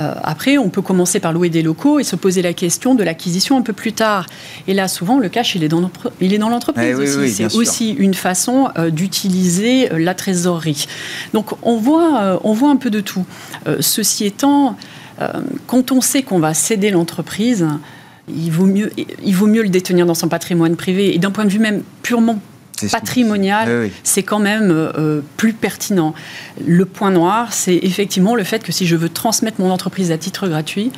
Euh, 0.00 0.12
après, 0.24 0.58
on 0.58 0.70
peut 0.70 0.82
commencer 0.82 1.20
par 1.20 1.32
louer 1.32 1.50
des 1.50 1.62
locaux 1.62 2.00
et 2.00 2.04
se 2.04 2.16
poser 2.16 2.42
la 2.42 2.52
question 2.52 2.96
de 2.96 3.04
l'acquisition 3.04 3.56
un 3.56 3.62
peu 3.62 3.72
plus 3.72 3.92
tard. 3.92 4.26
Et 4.66 4.74
là, 4.74 4.88
souvent, 4.88 5.20
le 5.20 5.28
cash, 5.28 5.54
il 5.54 5.62
est 5.62 5.68
dans, 5.68 5.80
l'entreprise 5.80 6.98
eh 7.00 7.28
C'est 7.28 7.54
aussi 7.54 7.92
une 7.92 8.14
façon 8.14 8.70
euh, 8.76 8.90
d'utiliser 8.90 9.88
la 9.90 10.14
trésorerie. 10.14 10.86
Donc, 11.32 11.52
on 11.62 11.76
voit, 11.76 12.40
on 12.42 12.52
voit 12.54 12.70
un 12.70 12.76
peu 12.76 12.90
de 12.90 13.00
tout. 13.00 13.24
ceci 13.80 14.24
étant, 14.24 14.76
quand 15.68 15.92
on 15.92 16.00
sait 16.00 16.22
qu'on 16.22 16.40
va 16.40 16.54
céder 16.54 16.90
l'entreprise, 16.90 17.66
il 18.28 18.50
vaut, 18.50 18.66
mieux, 18.66 18.90
il 19.24 19.34
vaut 19.34 19.46
mieux 19.46 19.62
le 19.62 19.68
détenir 19.68 20.06
dans 20.06 20.14
son 20.14 20.28
patrimoine 20.28 20.74
privé. 20.74 21.14
Et 21.14 21.18
d'un 21.18 21.30
point 21.30 21.44
de 21.44 21.50
vue 21.50 21.60
même 21.60 21.82
purement 22.02 22.40
patrimonial, 22.90 23.90
c'est 24.02 24.22
quand 24.22 24.38
même 24.38 24.70
euh, 24.70 25.20
plus 25.36 25.52
pertinent. 25.52 26.14
Le 26.66 26.84
point 26.84 27.10
noir, 27.10 27.52
c'est 27.52 27.76
effectivement 27.82 28.34
le 28.34 28.44
fait 28.44 28.62
que 28.62 28.72
si 28.72 28.86
je 28.86 28.96
veux 28.96 29.08
transmettre 29.08 29.60
mon 29.60 29.70
entreprise 29.70 30.10
à 30.10 30.18
titre 30.18 30.48
gratuit, 30.48 30.90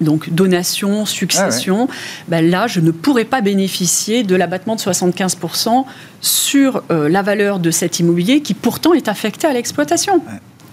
donc 0.00 0.30
donation, 0.30 1.06
succession, 1.06 1.88
ah 1.88 1.94
ben 2.28 2.50
là, 2.50 2.66
je 2.66 2.80
ne 2.80 2.90
pourrais 2.90 3.24
pas 3.24 3.40
bénéficier 3.40 4.24
de 4.24 4.34
l'abattement 4.34 4.74
de 4.74 4.80
75% 4.80 5.84
sur 6.20 6.82
euh, 6.90 7.08
la 7.08 7.22
valeur 7.22 7.58
de 7.58 7.70
cet 7.70 8.00
immobilier 8.00 8.42
qui 8.42 8.54
pourtant 8.54 8.94
est 8.94 9.08
affecté 9.08 9.46
à 9.46 9.52
l'exploitation. 9.52 10.22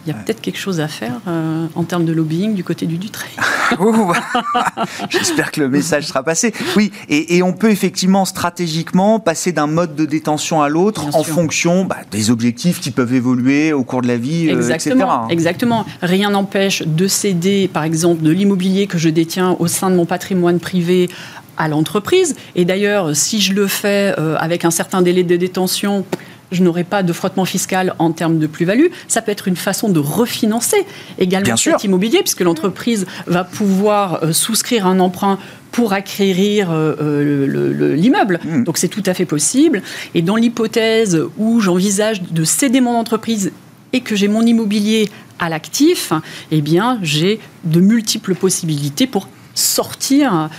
Il 0.06 0.14
y 0.14 0.16
a 0.16 0.18
peut-être 0.18 0.42
quelque 0.42 0.58
chose 0.58 0.80
à 0.80 0.88
faire 0.88 1.20
euh, 1.28 1.68
en 1.76 1.84
termes 1.84 2.06
de 2.06 2.14
lobbying 2.14 2.54
du 2.56 2.64
côté 2.64 2.86
du 2.86 2.98
Dutray. 2.98 3.30
J'espère 5.10 5.52
que 5.52 5.60
le 5.60 5.70
message 5.70 6.08
sera 6.08 6.24
passé. 6.24 6.54
Oui, 6.76 6.92
et, 7.10 7.44
on 7.44 7.54
peut 7.54 7.70
effectivement 7.70 8.26
stratégiquement 8.26 9.20
passer 9.20 9.52
d'un 9.52 9.68
mode 9.68 9.96
de 9.96 10.06
détention 10.06 10.62
à 10.62 10.70
l'autre 10.70 11.06
en 11.14 11.24
fonction 11.24 11.86
bah, 11.86 11.98
des 12.12 12.32
objectifs 12.32 12.80
qui 12.80 12.92
peuvent 12.92 13.14
évoluer 13.14 13.74
au 13.74 13.84
cours 13.84 14.02
de 14.02 14.08
la 14.08 14.18
vie, 14.18 14.50
euh, 14.50 14.56
exactement, 14.56 15.26
etc. 15.26 15.34
Exactement. 15.34 15.86
Rien 16.02 16.32
n'empêche 16.32 16.84
de 16.84 17.08
céder, 17.08 17.70
par 17.72 17.84
exemple, 17.84 18.24
de 18.24 18.32
l'immobilier 18.32 18.88
que 18.88 18.98
je 18.98 19.10
détiens 19.10 19.56
au 19.60 19.68
sein 19.68 19.90
de 19.90 19.96
mon 19.96 20.06
patrimoine 20.06 20.60
privé 20.60 21.10
à 21.58 21.68
l'entreprise. 21.68 22.36
Et 22.56 22.66
d'ailleurs, 22.66 23.16
si 23.16 23.42
je 23.42 23.54
le 23.54 23.68
fais 23.68 24.16
euh, 24.18 24.36
avec 24.40 24.66
un 24.66 24.72
certain 24.72 25.02
délai 25.02 25.24
de 25.24 25.36
détention, 25.36 26.06
je 26.52 26.64
n'aurai 26.64 26.84
pas 26.84 27.04
de 27.04 27.14
frottement 27.14 27.46
fiscal 27.46 27.94
en 28.00 28.12
termes 28.12 28.40
de 28.40 28.48
plus-value. 28.48 28.88
Ça 29.08 29.22
peut 29.22 29.32
être 29.32 29.48
une 29.48 29.56
façon 29.56 29.90
de 29.90 30.00
refinancer 30.00 30.86
également 31.18 31.56
cet 31.58 31.84
immobilier, 31.84 32.20
puisque 32.20 32.42
l'entreprise 32.42 33.06
va 33.28 33.44
pouvoir 33.44 34.24
euh, 34.24 34.34
souscrire 34.34 34.88
un 34.88 35.00
emprunt 35.00 35.40
pour 35.72 35.94
acquérir 35.94 36.72
euh, 36.72 36.96
euh, 37.00 37.96
l'immeuble. 37.96 38.40
Hmm. 38.44 38.64
Donc 38.64 38.78
c'est 38.78 38.88
tout 38.88 39.04
à 39.06 39.14
fait 39.14 39.26
possible. 39.26 39.84
Et 40.16 40.22
dans 40.22 40.36
l'hypothèse 40.36 41.22
où 41.38 41.60
j'envisage 41.60 42.22
de 42.24 42.44
céder 42.44 42.82
mon 42.82 42.96
entreprise 42.96 43.52
et 43.94 44.02
que 44.02 44.16
j'ai 44.16 44.28
mon 44.28 44.42
immobilier 44.42 45.10
à 45.40 45.50
l'actif, 45.50 46.12
eh 46.52 46.62
bien 46.62 47.00
j'ai 47.02 47.40
de 47.64 47.80
multiples 47.80 48.36
possibilités 48.36 49.08
pour 49.08 49.30
sortir 49.56 50.50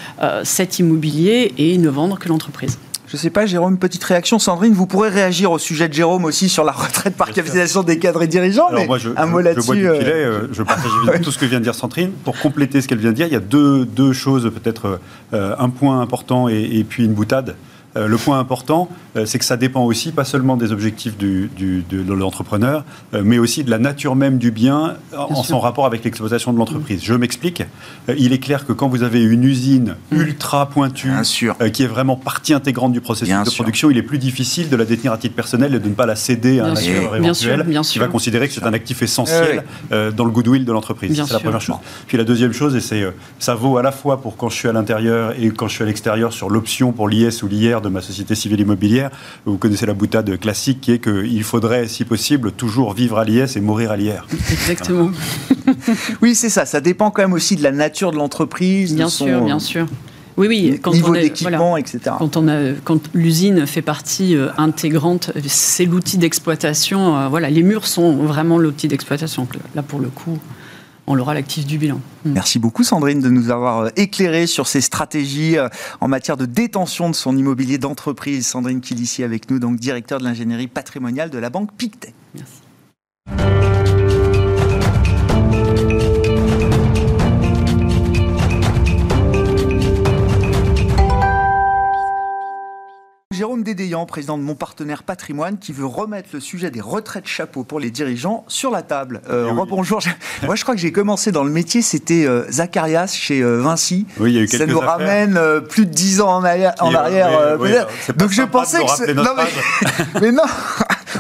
cet 0.42 0.78
immobilier 0.78 1.54
et 1.56 1.78
ne 1.78 1.88
vendre 1.88 2.18
que 2.18 2.28
l'entreprise. 2.28 2.76
Je 3.11 3.17
ne 3.17 3.19
sais 3.23 3.31
pas, 3.31 3.45
Jérôme, 3.45 3.76
petite 3.76 4.05
réaction. 4.05 4.38
Sandrine, 4.38 4.73
vous 4.73 4.87
pourrez 4.87 5.09
réagir 5.09 5.50
au 5.50 5.59
sujet 5.59 5.88
de 5.88 5.93
Jérôme 5.93 6.25
aussi 6.25 6.49
sur 6.49 6.62
la 6.62 6.71
retraite 6.71 7.17
par 7.17 7.33
capitalisation 7.33 7.83
des 7.83 7.99
cadres 7.99 8.23
et 8.23 8.29
dirigeants. 8.29 8.69
Alors 8.69 8.87
moi, 8.87 8.99
je, 8.99 9.09
un 9.17 9.26
mot 9.26 9.40
là-dessus. 9.40 9.88
Euh. 9.88 10.00
Euh, 10.00 10.49
je 10.52 10.62
partage 10.62 10.93
tout 11.23 11.33
ce 11.33 11.38
que 11.38 11.45
vient 11.45 11.59
de 11.59 11.64
dire 11.64 11.75
Sandrine. 11.75 12.12
Pour 12.23 12.38
compléter 12.38 12.81
ce 12.81 12.87
qu'elle 12.87 12.99
vient 12.99 13.11
de 13.11 13.17
dire, 13.17 13.26
il 13.26 13.33
y 13.33 13.37
a 13.37 13.40
deux, 13.40 13.85
deux 13.85 14.12
choses, 14.12 14.49
peut-être 14.55 15.00
euh, 15.33 15.57
un 15.59 15.71
point 15.71 16.00
important 16.00 16.49
et, 16.49 16.62
et, 16.73 16.85
puis 16.85 17.05
une 17.05 17.12
boutade. 17.12 17.57
Le 17.94 18.16
point 18.16 18.38
important, 18.38 18.88
euh, 19.16 19.26
c'est 19.26 19.38
que 19.38 19.44
ça 19.44 19.56
dépend 19.56 19.85
aussi 19.85 20.12
pas 20.12 20.25
seulement 20.25 20.56
des 20.56 20.73
objectifs 20.73 21.16
du, 21.16 21.50
de, 21.59 22.12
l'entrepreneur, 22.12 22.85
euh, 23.14 23.23
mais 23.25 23.38
aussi 23.38 23.64
de 23.64 23.70
la 23.70 23.78
nature 23.78 24.14
même 24.14 24.38
du 24.38 24.50
bien 24.50 24.97
en 25.16 25.42
son 25.42 25.61
rapport 25.61 25.87
avec 25.87 26.04
l'exploitation 26.04 26.52
de 26.52 26.59
l'entreprise. 26.59 27.00
Je 27.02 27.14
m'explique. 27.14 27.62
Euh, 28.09 28.14
il 28.18 28.32
est 28.32 28.38
clair 28.38 28.66
que 28.66 28.73
quand 28.73 28.88
vous 28.88 29.02
avez 29.02 29.23
une 29.23 29.44
usine 29.44 29.97
mm. 30.12 30.20
ultra 30.20 30.68
pointue, 30.68 31.11
qui 31.73 31.82
est 31.82 31.88
vraiment 31.88 32.16
partie 32.16 32.54
intégrante 32.54 32.92
du 32.92 33.00
processus 33.00 33.35
de 33.35 33.50
production, 33.50 33.90
il 33.90 33.99
est 33.99 34.02
plus 34.02 34.18
difficile 34.18 34.68
de 34.68 34.76
la 34.76 34.85
détenir 34.85 35.12
à 35.12 35.18
titre 35.18 35.35
personnel 35.35 35.75
et 35.75 35.78
de 35.78 35.88
ne 35.88 35.94
pas 35.94 36.06
la 36.06 36.16
céder 36.16 36.61
à 36.61 36.66
un 36.66 36.76
acteur 36.76 37.16
éventuel 37.16 37.66
qui 37.82 37.99
va 37.99 38.06
considérer 38.06 38.49
que 38.49 38.54
c'est 38.54 38.64
un 38.64 38.73
actif 38.73 39.02
essentiel 39.02 39.64
dans 39.90 40.25
le 40.25 40.30
goodwill 40.30 40.64
de 40.64 40.73
l'entreprise. 40.73 41.20
C'est 41.26 41.32
la 41.32 41.40
première 41.40 41.61
chose. 41.61 41.76
Puis 42.06 42.16
la 42.16 42.25
deuxième 42.25 42.52
chose, 42.52 42.76
et 42.76 42.80
c'est 42.80 43.04
ça 43.38 43.54
vaut 43.54 43.78
à 43.78 43.82
la 43.82 43.92
fois 43.92 44.20
pour 44.20 44.37
quand 44.37 44.49
je 44.49 44.56
suis 44.56 44.68
à 44.68 44.73
l'intérieur 44.73 45.35
et 45.38 45.49
quand 45.50 45.68
je 45.68 45.75
suis 45.75 45.82
à 45.82 45.87
l'extérieur 45.87 46.32
sur 46.32 46.50
l'option 46.50 46.92
pour 46.92 47.09
l'IS 47.09 47.42
ou 47.42 47.49
l'IR 47.49 47.80
de 47.81 47.89
ma 47.89 48.01
société 48.01 48.35
civile 48.35 48.61
immobilière 48.61 49.11
vous 49.47 49.59
connaissez 49.59 49.87
la 49.87 49.95
boutade 49.95 50.39
classique 50.39 50.81
qui 50.81 50.93
est 50.93 50.99
qu'il 50.99 51.43
faudrait, 51.43 51.89
si 51.89 52.05
possible, 52.05 52.53
toujours 52.53 52.93
vivre 52.95 53.19
à 53.19 53.25
l'IS 53.25 53.57
et 53.57 53.61
mourir 53.61 53.91
à 53.91 53.97
l'IR. 53.97 54.27
Exactement. 54.51 55.11
oui, 56.23 56.35
c'est 56.35 56.49
ça. 56.49 56.67
Ça 56.67 56.81
dépend 56.81 57.11
quand 57.11 57.23
même 57.23 57.33
aussi 57.33 57.57
de 57.57 57.63
la 57.63 57.73
nature 57.73 58.13
de 58.13 58.17
l'entreprise. 58.17 58.95
Bien 58.95 59.09
sûr, 59.09 59.43
bien 59.43 59.59
sûr. 59.59 59.87
Oui, 60.37 60.49
oui. 60.49 60.79
Quand 60.81 60.93
niveau 60.93 61.13
d'équipement, 61.13 61.77
etc. 61.77 62.01
Quand, 62.19 62.37
on 62.37 62.49
a, 62.49 62.73
quand 62.85 63.01
l'usine 63.15 63.67
fait 63.67 63.83
partie 63.83 64.37
euh, 64.37 64.49
intégrante, 64.57 65.33
c'est 65.47 65.85
l'outil 65.85 66.19
d'exploitation. 66.19 67.17
Euh, 67.17 67.29
voilà, 67.29 67.51
les 67.51 67.63
murs 67.63 67.87
sont 67.87 68.17
vraiment 68.17 68.57
l'outil 68.59 68.89
d'exploitation. 68.89 69.47
Là, 69.75 69.83
pour 69.83 70.01
le 70.01 70.09
coup. 70.09 70.39
On 71.07 71.14
l'aura 71.14 71.35
l'actif 71.35 71.66
du 71.66 71.78
bilan. 71.78 72.00
Mm. 72.25 72.33
Merci 72.33 72.59
beaucoup 72.59 72.85
Sandrine 72.85 73.21
de 73.21 73.30
nous 73.30 73.50
avoir 73.50 73.90
éclairé 73.97 74.47
sur 74.47 74.69
ces 74.69 74.80
stratégies 74.80 75.57
en 76.00 76.09
matière 76.09 76.37
de 76.37 76.47
détention 76.47 77.11
de 77.11 77.14
son 77.14 77.37
immobilier 77.37 77.78
d'entreprise. 77.78 78.47
Sandrine 78.47 78.80
qui 78.80 78.95
ici 79.00 79.25
avec 79.25 79.50
nous, 79.50 79.59
donc 79.59 79.76
directeur 79.76 80.19
de 80.19 80.25
l'ingénierie 80.25 80.69
patrimoniale 80.69 81.30
de 81.30 81.38
la 81.38 81.50
banque 81.50 81.73
Pictet. 81.76 82.14
Dédéian, 93.75 94.05
président 94.05 94.37
de 94.37 94.43
mon 94.43 94.57
partenaire 94.57 95.05
patrimoine, 95.05 95.59
qui 95.59 95.73
veut 95.73 95.87
remettre 95.87 96.31
le 96.33 96.41
sujet 96.41 96.73
des 96.73 96.81
retraites 96.81 97.29
chapeau 97.29 97.62
pour 97.62 97.79
les 97.79 97.91
dirigeants 97.91 98.45
sur 98.49 98.73
la 98.73 98.83
table. 98.83 99.21
Euh, 99.31 99.50
eh 99.53 99.67
Bonjour. 99.69 100.00
Moi, 100.43 100.57
je 100.57 100.62
crois 100.65 100.75
que 100.75 100.81
j'ai 100.81 100.91
commencé 100.91 101.31
dans 101.31 101.45
le 101.45 101.50
métier, 101.50 101.81
c'était 101.83 102.27
euh, 102.27 102.50
Zacharias 102.50 103.15
chez 103.15 103.41
euh, 103.41 103.61
Vinci. 103.61 104.07
Oui, 104.19 104.33
il 104.33 104.37
y 104.37 104.39
a 104.41 104.43
eu 104.43 104.49
Ça 104.49 104.67
nous 104.67 104.81
ramène 104.81 105.39
plus 105.69 105.87
de 105.87 105.93
10 105.93 106.21
ans 106.21 106.37
en 106.37 106.45
arrière. 106.45 106.75
En 106.81 106.93
arrière 106.93 107.87
Donc 108.17 108.33
je 108.33 108.43
pensais 108.43 108.79
que... 108.79 109.12
Non, 109.12 109.35
mais... 109.37 110.21
mais 110.21 110.33
non 110.33 110.43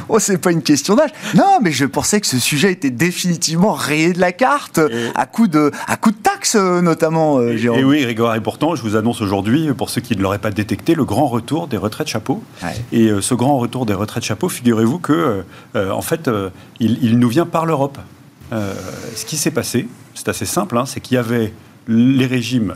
Oh, 0.08 0.18
c'est 0.18 0.38
pas 0.38 0.52
une 0.52 0.62
question 0.62 0.94
d'âge. 0.94 1.10
Non, 1.34 1.58
mais 1.62 1.72
je 1.72 1.84
pensais 1.84 2.20
que 2.20 2.26
ce 2.26 2.38
sujet 2.38 2.72
était 2.72 2.90
définitivement 2.90 3.72
rayé 3.72 4.12
de 4.12 4.20
la 4.20 4.32
carte, 4.32 4.80
à 5.14 5.26
coup 5.26 5.48
de, 5.48 5.70
à 5.86 5.96
coup 5.96 6.10
de 6.10 6.16
taxes, 6.16 6.56
euh, 6.56 6.80
notamment, 6.80 7.38
euh, 7.38 7.56
Jérôme. 7.56 7.80
Et 7.80 7.84
oui, 7.84 8.02
Grégoire, 8.02 8.34
et 8.34 8.40
pourtant, 8.40 8.74
je 8.74 8.82
vous 8.82 8.96
annonce 8.96 9.20
aujourd'hui, 9.20 9.72
pour 9.74 9.90
ceux 9.90 10.00
qui 10.00 10.16
ne 10.16 10.22
l'auraient 10.22 10.38
pas 10.38 10.50
détecté, 10.50 10.94
le 10.94 11.04
grand 11.04 11.26
retour 11.26 11.66
des 11.66 11.76
retraites 11.76 12.08
chapeau. 12.08 12.42
Et 12.92 13.08
euh, 13.08 13.20
ce 13.20 13.34
grand 13.34 13.58
retour 13.58 13.86
des 13.86 13.94
retraites 13.94 14.24
chapeau, 14.24 14.48
figurez-vous 14.48 14.98
que, 14.98 15.44
en 15.74 16.02
fait, 16.02 16.30
il, 16.78 17.18
nous 17.18 17.28
vient 17.28 17.46
par 17.46 17.66
l'Europe. 17.66 17.98
ce 18.52 19.24
qui 19.24 19.36
s'est 19.36 19.50
passé, 19.50 19.88
c'est 20.14 20.28
assez 20.28 20.46
simple, 20.46 20.76
hein, 20.76 20.86
c'est 20.86 21.00
qu'il 21.00 21.14
y 21.14 21.18
avait 21.18 21.52
les 21.90 22.26
régimes, 22.26 22.74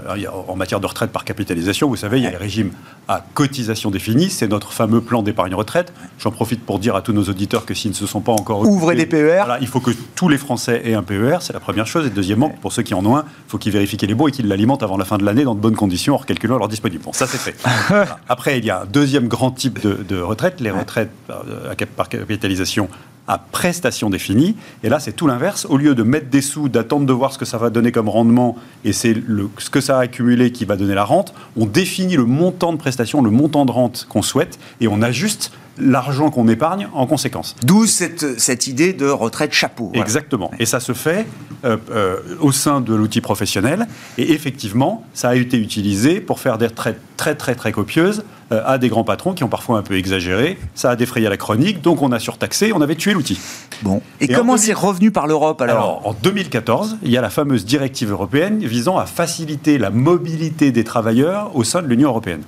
en 0.48 0.56
matière 0.56 0.80
de 0.80 0.86
retraite 0.86 1.10
par 1.10 1.24
capitalisation, 1.24 1.88
vous 1.88 1.96
savez, 1.96 2.18
il 2.18 2.24
y 2.24 2.26
a 2.26 2.30
les 2.30 2.36
régimes 2.36 2.72
à 3.06 3.24
cotisation 3.34 3.90
définie, 3.90 4.28
c'est 4.28 4.48
notre 4.48 4.72
fameux 4.72 5.00
plan 5.00 5.22
d'épargne 5.22 5.54
retraite. 5.54 5.92
J'en 6.18 6.32
profite 6.32 6.64
pour 6.64 6.80
dire 6.80 6.96
à 6.96 7.02
tous 7.02 7.12
nos 7.12 7.22
auditeurs 7.24 7.64
que 7.64 7.74
s'ils 7.74 7.92
ne 7.92 7.96
se 7.96 8.06
sont 8.06 8.20
pas 8.20 8.32
encore... 8.32 8.62
Ouvrez 8.62 8.96
des 8.96 9.06
PER. 9.06 9.44
il 9.60 9.68
faut 9.68 9.80
que 9.80 9.92
tous 10.16 10.28
les 10.28 10.38
Français 10.38 10.82
aient 10.84 10.94
un 10.94 11.04
PER, 11.04 11.38
c'est 11.40 11.52
la 11.52 11.60
première 11.60 11.86
chose. 11.86 12.06
Et 12.06 12.10
deuxièmement, 12.10 12.48
pour 12.48 12.72
ceux 12.72 12.82
qui 12.82 12.94
en 12.94 13.06
ont 13.06 13.16
un, 13.16 13.24
il 13.24 13.50
faut 13.50 13.58
qu'ils 13.58 13.72
vérifient 13.72 13.96
qu'il 13.96 14.10
est 14.10 14.14
bon 14.14 14.26
et 14.26 14.32
qu'ils 14.32 14.48
l'alimentent 14.48 14.82
avant 14.82 14.96
la 14.96 15.04
fin 15.04 15.18
de 15.18 15.24
l'année 15.24 15.44
dans 15.44 15.54
de 15.54 15.60
bonnes 15.60 15.76
conditions, 15.76 16.14
en 16.14 16.18
recalculant 16.18 16.58
leur 16.58 16.68
disponible. 16.68 17.04
Bon, 17.04 17.12
ça 17.12 17.28
c'est 17.28 17.38
fait. 17.38 17.56
Après, 18.28 18.58
il 18.58 18.64
y 18.64 18.70
a 18.70 18.82
un 18.82 18.86
deuxième 18.86 19.28
grand 19.28 19.52
type 19.52 19.80
de, 19.80 20.04
de 20.08 20.20
retraite, 20.20 20.60
les 20.60 20.70
retraites 20.72 21.10
euh, 21.30 21.74
par 21.96 22.08
capitalisation 22.08 22.88
à 23.26 23.38
prestation 23.38 24.10
définie. 24.10 24.56
Et 24.82 24.88
là, 24.88 25.00
c'est 25.00 25.12
tout 25.12 25.26
l'inverse. 25.26 25.66
Au 25.68 25.76
lieu 25.76 25.94
de 25.94 26.02
mettre 26.02 26.28
des 26.28 26.42
sous, 26.42 26.68
d'attendre 26.68 27.06
de 27.06 27.12
voir 27.12 27.32
ce 27.32 27.38
que 27.38 27.44
ça 27.44 27.58
va 27.58 27.70
donner 27.70 27.92
comme 27.92 28.08
rendement, 28.08 28.56
et 28.84 28.92
c'est 28.92 29.14
ce 29.58 29.70
que 29.70 29.80
ça 29.80 29.98
a 29.98 30.02
accumulé 30.02 30.52
qui 30.52 30.64
va 30.64 30.76
donner 30.76 30.94
la 30.94 31.04
rente, 31.04 31.34
on 31.56 31.66
définit 31.66 32.16
le 32.16 32.24
montant 32.24 32.72
de 32.72 32.78
prestation, 32.78 33.22
le 33.22 33.30
montant 33.30 33.64
de 33.64 33.72
rente 33.72 34.06
qu'on 34.08 34.22
souhaite, 34.22 34.58
et 34.80 34.88
on 34.88 35.00
ajuste 35.02 35.52
l'argent 35.78 36.30
qu'on 36.30 36.48
épargne 36.48 36.88
en 36.92 37.06
conséquence. 37.06 37.56
D'où 37.64 37.86
cette, 37.86 38.38
cette, 38.38 38.66
idée 38.66 38.92
de 38.92 39.06
retraite 39.06 39.52
chapeau. 39.52 39.90
Exactement. 39.94 40.50
Et 40.58 40.66
ça 40.66 40.80
se 40.80 40.92
fait 40.92 41.26
euh, 41.64 41.76
euh, 41.90 42.16
au 42.40 42.52
sein 42.52 42.80
de 42.80 42.94
l'outil 42.94 43.20
professionnel. 43.20 43.86
Et 44.18 44.32
effectivement, 44.32 45.04
ça 45.14 45.30
a 45.30 45.34
été 45.34 45.56
utilisé 45.58 46.20
pour 46.20 46.40
faire 46.40 46.58
des 46.58 46.66
retraites 46.66 47.00
très 47.16 47.34
très 47.34 47.54
très 47.54 47.72
copieuses 47.72 48.24
euh, 48.52 48.62
à 48.66 48.78
des 48.78 48.88
grands 48.88 49.04
patrons 49.04 49.34
qui 49.34 49.44
ont 49.44 49.48
parfois 49.48 49.78
un 49.78 49.82
peu 49.82 49.96
exagéré. 49.96 50.58
Ça 50.74 50.90
a 50.90 50.96
défrayé 50.96 51.28
la 51.28 51.36
chronique, 51.36 51.80
donc 51.80 52.02
on 52.02 52.12
a 52.12 52.18
surtaxé, 52.18 52.72
on 52.72 52.80
avait 52.80 52.96
tué 52.96 53.12
l'outil. 53.14 53.38
Bon. 53.82 54.02
Et, 54.20 54.28
comment 54.28 54.56
c'est 54.56 54.72
revenu 54.72 55.10
par 55.10 55.26
l'Europe 55.26 55.60
alors? 55.60 55.76
Alors, 55.76 56.06
en 56.06 56.12
2014, 56.12 56.98
il 57.02 57.10
y 57.10 57.16
a 57.16 57.20
la 57.20 57.30
fameuse 57.30 57.64
directive 57.64 58.10
européenne 58.10 58.58
visant 58.58 58.98
à 58.98 59.06
faciliter 59.06 59.78
la 59.78 59.90
mobilité 59.90 60.72
des 60.72 60.84
travailleurs 60.84 61.54
au 61.56 61.64
sein 61.64 61.82
de 61.82 61.88
l'Union 61.88 62.10
européenne. 62.10 62.42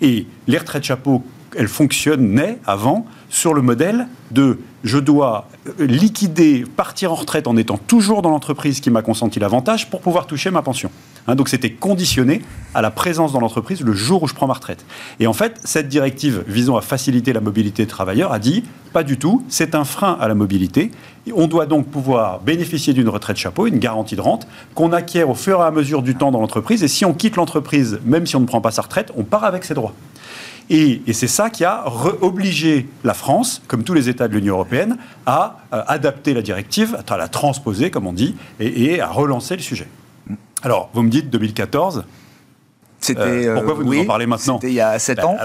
Et 0.00 0.26
les 0.46 0.58
retraites 0.58 0.84
chapeau 0.84 1.22
elle 1.56 1.68
fonctionnait 1.68 2.58
avant 2.66 3.06
sur 3.28 3.54
le 3.54 3.62
modèle 3.62 4.06
de 4.30 4.58
je 4.82 4.98
dois 4.98 5.48
liquider, 5.78 6.64
partir 6.76 7.12
en 7.12 7.14
retraite 7.14 7.46
en 7.46 7.56
étant 7.56 7.76
toujours 7.76 8.22
dans 8.22 8.30
l'entreprise 8.30 8.80
qui 8.80 8.90
m'a 8.90 9.02
consenti 9.02 9.38
l'avantage 9.38 9.90
pour 9.90 10.00
pouvoir 10.00 10.26
toucher 10.26 10.50
ma 10.50 10.62
pension. 10.62 10.90
Hein, 11.26 11.34
donc 11.34 11.48
c'était 11.48 11.70
conditionné 11.70 12.42
à 12.74 12.80
la 12.80 12.90
présence 12.90 13.32
dans 13.32 13.40
l'entreprise 13.40 13.82
le 13.82 13.92
jour 13.92 14.22
où 14.22 14.26
je 14.26 14.34
prends 14.34 14.46
ma 14.46 14.54
retraite. 14.54 14.84
Et 15.18 15.26
en 15.26 15.32
fait, 15.32 15.60
cette 15.64 15.88
directive 15.88 16.44
visant 16.48 16.76
à 16.76 16.80
faciliter 16.80 17.32
la 17.32 17.40
mobilité 17.40 17.82
des 17.82 17.88
travailleurs 17.88 18.32
a 18.32 18.38
dit 18.38 18.64
pas 18.92 19.02
du 19.02 19.18
tout, 19.18 19.44
c'est 19.48 19.74
un 19.74 19.84
frein 19.84 20.16
à 20.20 20.26
la 20.26 20.34
mobilité. 20.34 20.90
On 21.34 21.46
doit 21.46 21.66
donc 21.66 21.86
pouvoir 21.86 22.40
bénéficier 22.40 22.92
d'une 22.92 23.08
retraite 23.08 23.36
chapeau, 23.36 23.66
une 23.66 23.78
garantie 23.78 24.16
de 24.16 24.20
rente, 24.20 24.48
qu'on 24.74 24.92
acquiert 24.92 25.28
au 25.28 25.34
fur 25.34 25.60
et 25.60 25.64
à 25.64 25.70
mesure 25.70 26.02
du 26.02 26.16
temps 26.16 26.32
dans 26.32 26.40
l'entreprise. 26.40 26.82
Et 26.82 26.88
si 26.88 27.04
on 27.04 27.12
quitte 27.12 27.36
l'entreprise, 27.36 28.00
même 28.04 28.26
si 28.26 28.34
on 28.34 28.40
ne 28.40 28.46
prend 28.46 28.60
pas 28.60 28.72
sa 28.72 28.82
retraite, 28.82 29.12
on 29.16 29.22
part 29.22 29.44
avec 29.44 29.64
ses 29.64 29.74
droits. 29.74 29.94
Et, 30.70 31.02
c'est 31.12 31.26
ça 31.26 31.50
qui 31.50 31.64
a 31.64 31.84
obligé 32.20 32.86
la 33.02 33.12
France, 33.12 33.60
comme 33.66 33.82
tous 33.82 33.92
les 33.92 34.08
États 34.08 34.28
de 34.28 34.34
l'Union 34.34 34.54
européenne, 34.54 34.96
à 35.26 35.58
euh, 35.72 35.82
adapter 35.88 36.32
la 36.32 36.42
directive, 36.42 36.96
à 37.08 37.16
la 37.16 37.26
transposer, 37.26 37.90
comme 37.90 38.06
on 38.06 38.12
dit, 38.12 38.36
et, 38.60 39.00
à 39.00 39.08
relancer 39.08 39.56
le 39.56 39.62
sujet. 39.62 39.88
Alors, 40.62 40.88
vous 40.94 41.02
me 41.02 41.10
dites 41.10 41.28
2014. 41.28 42.04
C'était, 43.00 43.20
euh, 43.22 43.54
pourquoi 43.54 43.74
vous 43.74 43.84
nous 43.84 44.00
en 44.00 44.04
parlez 44.04 44.26
maintenant 44.26 44.58
C'était 44.60 44.72
il 44.72 44.76
y 44.76 44.80
a 44.80 44.98
7 44.98 45.16
ben, 45.16 45.24
ans. 45.24 45.36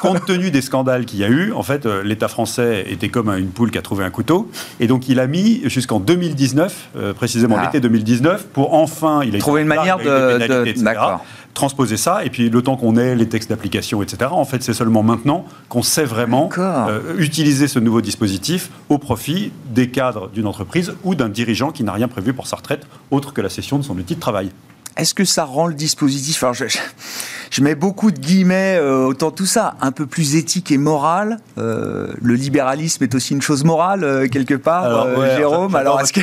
compte 0.00 0.24
tenu 0.26 0.50
des 0.50 0.62
scandales 0.62 1.04
qu'il 1.04 1.20
y 1.20 1.24
a 1.24 1.28
eu, 1.28 1.52
en 1.52 1.62
fait, 1.62 1.86
euh, 1.86 2.02
l'État 2.02 2.28
français 2.28 2.86
était 2.88 3.10
comme 3.10 3.28
une 3.28 3.50
poule 3.50 3.70
qui 3.70 3.78
a 3.78 3.82
trouvé 3.82 4.04
un 4.04 4.10
couteau. 4.10 4.50
Et 4.80 4.86
donc, 4.88 5.08
il 5.08 5.20
a 5.20 5.28
mis 5.28 5.60
jusqu'en 5.66 6.00
2019, 6.00 6.90
précisément 7.14 7.56
ah. 7.60 7.66
l'été 7.66 7.80
2019, 7.80 8.46
pour 8.46 8.74
enfin. 8.74 9.20
Il 9.22 9.36
a 9.36 9.38
trouvé 9.38 9.60
une 9.60 9.68
manière 9.68 9.98
de. 9.98 10.64
de... 10.64 10.82
D'accord 10.82 11.24
transposer 11.54 11.96
ça. 11.96 12.24
Et 12.24 12.30
puis 12.30 12.50
le 12.50 12.62
temps 12.62 12.76
qu'on 12.76 12.96
ait 12.96 13.14
les 13.14 13.28
textes 13.28 13.48
d'application, 13.48 14.02
etc., 14.02 14.30
en 14.32 14.44
fait, 14.44 14.62
c'est 14.62 14.74
seulement 14.74 15.02
maintenant 15.02 15.46
qu'on 15.68 15.82
sait 15.82 16.04
vraiment 16.04 16.50
euh, 16.58 17.16
utiliser 17.16 17.68
ce 17.68 17.78
nouveau 17.78 18.00
dispositif 18.00 18.70
au 18.88 18.98
profit 18.98 19.52
des 19.66 19.90
cadres 19.90 20.28
d'une 20.28 20.46
entreprise 20.46 20.94
ou 21.04 21.14
d'un 21.14 21.28
dirigeant 21.28 21.70
qui 21.70 21.84
n'a 21.84 21.92
rien 21.92 22.08
prévu 22.08 22.34
pour 22.34 22.46
sa 22.46 22.56
retraite 22.56 22.86
autre 23.10 23.32
que 23.32 23.40
la 23.40 23.48
cession 23.48 23.78
de 23.78 23.84
son 23.84 23.96
outil 23.96 24.16
de 24.16 24.20
travail. 24.20 24.50
Est-ce 24.96 25.14
que 25.14 25.24
ça 25.24 25.44
rend 25.44 25.66
le 25.66 25.74
dispositif, 25.74 26.42
alors 26.42 26.54
je, 26.54 26.66
mets 27.60 27.76
beaucoup 27.76 28.10
de 28.10 28.18
guillemets, 28.18 28.76
euh, 28.80 29.04
autant 29.04 29.30
tout 29.30 29.46
ça, 29.46 29.76
un 29.80 29.92
peu 29.92 30.06
plus 30.06 30.34
éthique 30.34 30.72
et 30.72 30.78
moral 30.78 31.38
euh, 31.56 32.08
Le 32.20 32.34
libéralisme 32.34 33.04
est 33.04 33.14
aussi 33.14 33.32
une 33.32 33.42
chose 33.42 33.62
morale, 33.62 34.02
euh, 34.02 34.26
quelque 34.26 34.54
part, 34.54 35.06
Jérôme 35.36 35.76
Alors, 35.76 36.00
est-ce 36.00 36.12
que... 36.12 36.20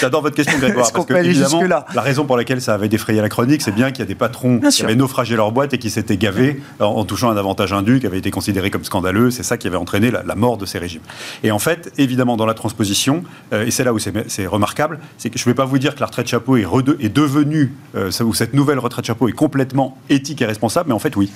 J'adore 0.00 0.22
votre 0.22 0.36
question, 0.36 0.56
Grégoire, 0.60 0.92
parce 0.92 1.04
que, 1.04 1.14
évidemment, 1.14 1.62
la 1.66 2.00
raison 2.00 2.26
pour 2.26 2.36
laquelle 2.36 2.60
ça 2.60 2.74
avait 2.74 2.88
défrayé 2.88 3.20
la 3.20 3.28
chronique, 3.28 3.62
c'est 3.62 3.72
bien 3.72 3.90
qu'il 3.90 4.00
y 4.00 4.02
a 4.02 4.06
des 4.06 4.14
patrons 4.14 4.60
qui 4.60 4.84
avaient 4.84 4.94
naufragé 4.94 5.34
leur 5.34 5.50
boîte 5.50 5.74
et 5.74 5.78
qui 5.78 5.90
s'étaient 5.90 6.16
gavés 6.16 6.62
en, 6.78 7.04
touchant 7.04 7.30
un 7.30 7.36
avantage 7.36 7.72
indu 7.72 7.98
qui 7.98 8.06
avait 8.06 8.18
été 8.18 8.30
considéré 8.30 8.70
comme 8.70 8.84
scandaleux. 8.84 9.32
C'est 9.32 9.42
ça 9.42 9.56
qui 9.56 9.66
avait 9.66 9.76
entraîné 9.76 10.10
la, 10.10 10.34
mort 10.36 10.58
de 10.58 10.66
ces 10.66 10.78
régimes. 10.78 11.02
Et 11.42 11.50
en 11.50 11.58
fait, 11.58 11.92
évidemment, 11.98 12.36
dans 12.36 12.46
la 12.46 12.54
transposition, 12.54 13.24
et 13.52 13.70
c'est 13.70 13.84
là 13.84 13.92
où 13.92 13.98
c'est 13.98 14.46
remarquable, 14.46 15.00
c'est 15.18 15.30
que 15.30 15.38
je 15.38 15.44
ne 15.44 15.50
vais 15.50 15.56
pas 15.56 15.64
vous 15.64 15.78
dire 15.78 15.94
que 15.94 16.00
la 16.00 16.06
retraite 16.06 16.28
chapeau 16.28 16.56
est, 16.56 16.66
est 17.00 17.08
devenue 17.08 17.74
où 17.94 18.34
cette 18.34 18.54
nouvelle 18.54 18.78
retraite 18.78 19.06
chapeau 19.06 19.28
est 19.28 19.32
complètement 19.32 19.98
éthique 20.08 20.42
et 20.42 20.51
responsable, 20.52 20.88
mais 20.88 20.94
en 20.94 20.98
fait, 20.98 21.16
oui. 21.16 21.30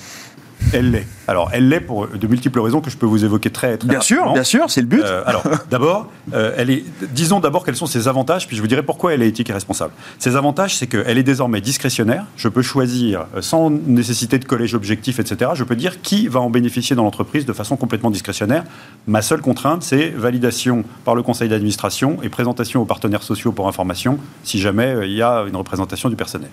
Elle 0.73 0.91
l'est. 0.91 1.07
Alors, 1.27 1.49
elle 1.53 1.69
l'est 1.69 1.79
pour 1.79 2.07
de 2.07 2.27
multiples 2.27 2.59
raisons 2.59 2.81
que 2.81 2.89
je 2.89 2.97
peux 2.97 3.05
vous 3.05 3.23
évoquer 3.23 3.49
très, 3.49 3.77
très 3.77 3.87
Bien 3.87 4.01
sûr, 4.01 4.33
bien 4.33 4.43
sûr, 4.43 4.69
c'est 4.69 4.81
le 4.81 4.87
but. 4.87 5.01
Euh, 5.03 5.21
alors, 5.25 5.43
d'abord, 5.69 6.07
euh, 6.33 6.53
elle 6.57 6.69
est. 6.69 6.83
Disons 7.11 7.39
d'abord 7.39 7.63
quels 7.63 7.75
sont 7.75 7.85
ses 7.85 8.07
avantages, 8.07 8.47
puis 8.47 8.57
je 8.57 8.61
vous 8.61 8.67
dirai 8.67 8.83
pourquoi 8.83 9.13
elle 9.13 9.21
est 9.21 9.27
éthique 9.27 9.49
et 9.49 9.53
responsable. 9.53 9.93
Ses 10.19 10.35
avantages, 10.35 10.75
c'est 10.75 10.87
qu'elle 10.87 11.17
est 11.17 11.23
désormais 11.23 11.61
discrétionnaire. 11.61 12.25
Je 12.35 12.49
peux 12.49 12.61
choisir, 12.61 13.27
euh, 13.35 13.41
sans 13.41 13.69
nécessité 13.69 14.39
de 14.39 14.45
collège 14.45 14.73
objectif, 14.73 15.19
etc. 15.19 15.51
Je 15.53 15.63
peux 15.63 15.75
dire 15.75 16.01
qui 16.01 16.27
va 16.27 16.39
en 16.39 16.49
bénéficier 16.49 16.95
dans 16.95 17.03
l'entreprise 17.03 17.45
de 17.45 17.53
façon 17.53 17.77
complètement 17.77 18.11
discrétionnaire. 18.11 18.63
Ma 19.05 19.21
seule 19.21 19.41
contrainte, 19.41 19.83
c'est 19.83 20.09
validation 20.09 20.83
par 21.05 21.15
le 21.15 21.23
conseil 21.23 21.49
d'administration 21.49 22.17
et 22.23 22.29
présentation 22.29 22.81
aux 22.81 22.85
partenaires 22.85 23.23
sociaux 23.23 23.51
pour 23.51 23.67
information, 23.67 24.19
si 24.43 24.59
jamais 24.59 24.95
il 25.03 25.13
y 25.13 25.21
a 25.21 25.45
une 25.47 25.55
représentation 25.55 26.09
du 26.09 26.15
personnel. 26.15 26.49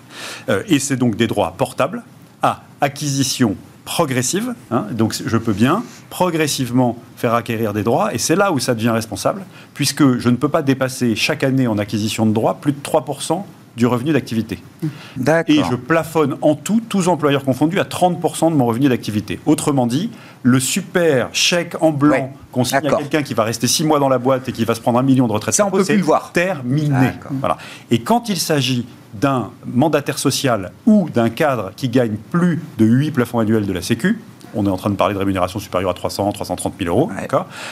et 0.67 0.79
c'est 0.79 0.95
donc 0.95 1.15
des 1.15 1.27
droits 1.27 1.53
portables 1.57 2.03
acquisition 2.81 3.55
progressive. 3.85 4.53
Hein, 4.71 4.85
donc 4.91 5.15
je 5.25 5.37
peux 5.37 5.53
bien 5.53 5.83
progressivement 6.09 6.97
faire 7.15 7.33
acquérir 7.33 7.71
des 7.73 7.83
droits, 7.83 8.13
et 8.13 8.17
c'est 8.17 8.35
là 8.35 8.51
où 8.51 8.59
ça 8.59 8.73
devient 8.73 8.89
responsable, 8.89 9.43
puisque 9.73 10.17
je 10.17 10.29
ne 10.29 10.35
peux 10.35 10.49
pas 10.49 10.61
dépasser 10.61 11.15
chaque 11.15 11.43
année 11.43 11.67
en 11.67 11.77
acquisition 11.77 12.25
de 12.25 12.33
droits 12.33 12.55
plus 12.55 12.71
de 12.71 12.79
3% 12.79 13.43
du 13.75 13.85
revenu 13.85 14.13
d'activité. 14.13 14.59
Et 15.47 15.61
je 15.69 15.75
plafonne 15.75 16.37
en 16.41 16.55
tout, 16.55 16.81
tous 16.87 17.07
employeurs 17.09 17.43
confondus, 17.43 17.79
à 17.79 17.83
30% 17.83 18.51
de 18.51 18.55
mon 18.55 18.65
revenu 18.65 18.87
d'activité. 18.87 19.39
Autrement 19.45 19.85
dit, 19.85 20.09
le 20.43 20.59
super 20.59 21.29
chèque 21.33 21.75
en 21.81 21.91
blanc 21.91 22.31
qu'on 22.51 22.63
signe 22.63 22.87
à 22.87 22.95
quelqu'un 22.95 23.21
qui 23.21 23.33
va 23.33 23.43
rester 23.43 23.67
6 23.67 23.83
mois 23.83 23.99
dans 23.99 24.09
la 24.09 24.17
boîte 24.17 24.47
et 24.47 24.53
qui 24.53 24.63
va 24.63 24.75
se 24.75 24.81
prendre 24.81 24.97
un 24.97 25.03
million 25.03 25.27
de 25.27 25.33
retraite, 25.33 25.53
ça, 25.53 25.65
on 25.65 25.71
peut 25.71 25.83
plus 25.83 25.97
le 25.97 26.03
voir. 26.03 26.31
terminé. 26.31 27.11
Voilà. 27.41 27.57
Et 27.91 27.99
quand 27.99 28.29
il 28.29 28.37
s'agit 28.37 28.85
d'un 29.19 29.51
mandataire 29.65 30.17
social 30.17 30.71
ou 30.85 31.09
d'un 31.09 31.29
cadre 31.29 31.71
qui 31.75 31.89
gagne 31.89 32.15
plus 32.31 32.61
de 32.77 32.85
8 32.85 33.11
plafonds 33.11 33.39
annuels 33.39 33.65
de 33.65 33.73
la 33.73 33.81
Sécu, 33.81 34.19
on 34.53 34.65
est 34.65 34.69
en 34.69 34.77
train 34.77 34.89
de 34.89 34.95
parler 34.95 35.13
de 35.13 35.19
rémunération 35.19 35.59
supérieure 35.59 35.91
à 35.91 35.93
300, 35.93 36.31
330 36.31 36.73
000 36.79 36.89
euros. 36.95 37.09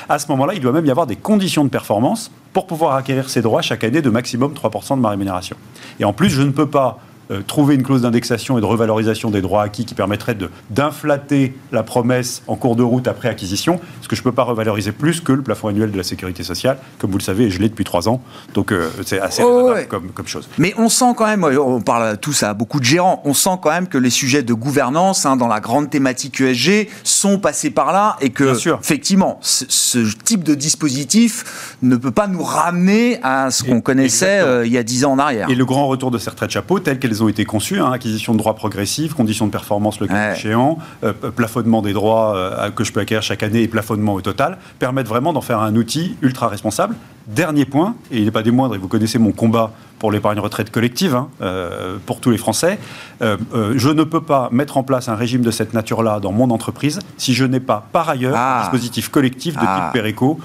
À 0.09 0.19
ce 0.19 0.27
moment-là, 0.29 0.53
il 0.53 0.59
doit 0.59 0.73
même 0.73 0.85
y 0.85 0.91
avoir 0.91 1.07
des 1.07 1.15
conditions 1.15 1.63
de 1.63 1.69
performance 1.69 2.29
pour 2.51 2.67
pouvoir 2.67 2.95
acquérir 2.95 3.29
ces 3.29 3.41
droits 3.41 3.61
chaque 3.61 3.83
année 3.83 4.01
de 4.01 4.09
maximum 4.09 4.53
3% 4.53 4.97
de 4.97 5.01
ma 5.01 5.09
rémunération. 5.09 5.55
Et 5.99 6.05
en 6.05 6.13
plus, 6.13 6.29
je 6.29 6.41
ne 6.41 6.51
peux 6.51 6.69
pas 6.69 6.99
euh, 7.31 7.41
trouver 7.45 7.75
une 7.75 7.83
clause 7.83 8.01
d'indexation 8.01 8.57
et 8.57 8.61
de 8.61 8.65
revalorisation 8.65 9.29
des 9.29 9.41
droits 9.41 9.63
acquis 9.63 9.85
qui 9.85 9.95
permettrait 9.95 10.37
d'inflater 10.69 11.55
la 11.71 11.83
promesse 11.83 12.43
en 12.47 12.55
cours 12.55 12.75
de 12.75 12.83
route 12.83 13.07
après 13.07 13.29
acquisition, 13.29 13.77
parce 13.77 14.07
que 14.07 14.15
je 14.15 14.21
ne 14.21 14.25
peux 14.25 14.31
pas 14.31 14.43
revaloriser 14.43 14.91
plus 14.91 15.21
que 15.21 15.31
le 15.31 15.41
plafond 15.41 15.69
annuel 15.69 15.91
de 15.91 15.97
la 15.97 16.03
sécurité 16.03 16.43
sociale, 16.43 16.77
comme 16.99 17.11
vous 17.11 17.17
le 17.17 17.23
savez, 17.23 17.45
et 17.45 17.49
je 17.49 17.59
l'ai 17.59 17.69
depuis 17.69 17.85
trois 17.85 18.09
ans, 18.09 18.21
donc 18.53 18.71
euh, 18.71 18.89
c'est 19.05 19.19
assez 19.19 19.41
oh, 19.43 19.73
comme, 19.89 20.09
comme, 20.09 20.27
chose. 20.27 20.49
Mais 20.57 20.73
on 20.77 20.89
sent 20.89 21.13
quand 21.15 21.25
même, 21.25 21.43
on 21.43 21.81
parle 21.81 22.17
tous 22.17 22.43
à 22.43 22.53
beaucoup 22.53 22.79
de 22.79 22.85
gérants, 22.85 23.21
on 23.25 23.33
sent 23.33 23.57
quand 23.61 23.71
même 23.71 23.87
que 23.87 23.97
les 23.97 24.09
sujets 24.09 24.43
de 24.43 24.53
gouvernance 24.53 25.25
hein, 25.25 25.37
dans 25.37 25.47
la 25.47 25.59
grande 25.59 25.89
thématique 25.89 26.41
ESG 26.41 26.89
sont 27.03 27.39
passés 27.39 27.69
par 27.69 27.93
là 27.93 28.17
et 28.21 28.31
que, 28.31 28.55
effectivement, 28.79 29.39
ce, 29.41 29.99
type 30.23 30.43
de 30.43 30.55
dispositif 30.55 31.75
ne 31.81 31.95
peut 31.95 32.11
pas 32.11 32.27
nous 32.27 32.43
ramener 32.43 33.19
à 33.23 33.51
ce 33.51 33.63
qu'on 33.63 33.81
connaissait 33.81 34.39
euh, 34.39 34.65
il 34.65 34.71
y 34.71 34.77
a 34.77 34.83
dix 34.83 35.05
ans 35.05 35.13
en 35.13 35.19
arrière. 35.19 35.49
Et 35.49 35.55
le 35.55 35.65
grand 35.65 35.87
retour 35.87 36.11
de 36.11 36.17
ces 36.17 36.29
retraites 36.29 36.51
chapeau, 36.51 36.79
tel 36.79 36.99
qu'elles 36.99 37.12
ont 37.21 37.27
été 37.27 37.45
conçues, 37.45 37.79
hein, 37.79 37.91
acquisition 37.91 38.33
de 38.33 38.37
droits 38.37 38.55
progressifs, 38.55 39.13
conditions 39.13 39.45
de 39.45 39.51
performance 39.51 39.99
le 39.99 40.07
cas 40.07 40.33
échéant, 40.33 40.77
euh, 41.03 41.13
plafonnement 41.13 41.81
des 41.81 41.93
droits 41.93 42.35
euh, 42.35 42.71
que 42.71 42.83
je 42.83 42.91
peux 42.91 43.01
acquérir 43.01 43.21
chaque 43.21 43.43
année 43.43 43.61
et 43.61 43.67
plafonnement 43.67 44.13
au 44.13 44.21
total, 44.21 44.57
permettent 44.79 45.07
vraiment 45.07 45.33
d'en 45.33 45.41
faire 45.41 45.59
un 45.59 45.75
outil 45.75 46.15
ultra 46.21 46.47
responsable. 46.47 46.95
Dernier 47.27 47.65
point, 47.65 47.95
et 48.11 48.17
il 48.17 48.25
n'est 48.25 48.31
pas 48.31 48.43
des 48.43 48.51
moindres, 48.51 48.75
et 48.75 48.77
vous 48.77 48.89
connaissez 48.89 49.17
mon 49.17 49.31
combat 49.31 49.71
pour 50.03 50.11
l'épargne 50.11 50.39
retraite 50.39 50.69
collective, 50.69 51.15
hein, 51.15 51.29
euh, 51.41 51.95
pour 52.05 52.19
tous 52.19 52.29
les 52.29 52.37
Français. 52.37 52.77
Euh, 53.21 53.37
euh, 53.53 53.73
je 53.77 53.87
ne 53.87 54.03
peux 54.03 54.19
pas 54.19 54.49
mettre 54.51 54.75
en 54.75 54.83
place 54.83 55.07
un 55.07 55.15
régime 55.15 55.41
de 55.41 55.49
cette 55.49 55.73
nature-là 55.73 56.19
dans 56.19 56.33
mon 56.33 56.49
entreprise 56.49 56.99
si 57.15 57.33
je 57.33 57.45
n'ai 57.45 57.61
pas 57.61 57.87
par 57.93 58.09
ailleurs 58.09 58.35
un 58.35 58.39
ah. 58.39 58.59
dispositif 58.63 59.07
collectif 59.07 59.53
de 59.53 59.61
type 59.61 59.69
ah. 59.69 59.91
PERECO 59.93 60.39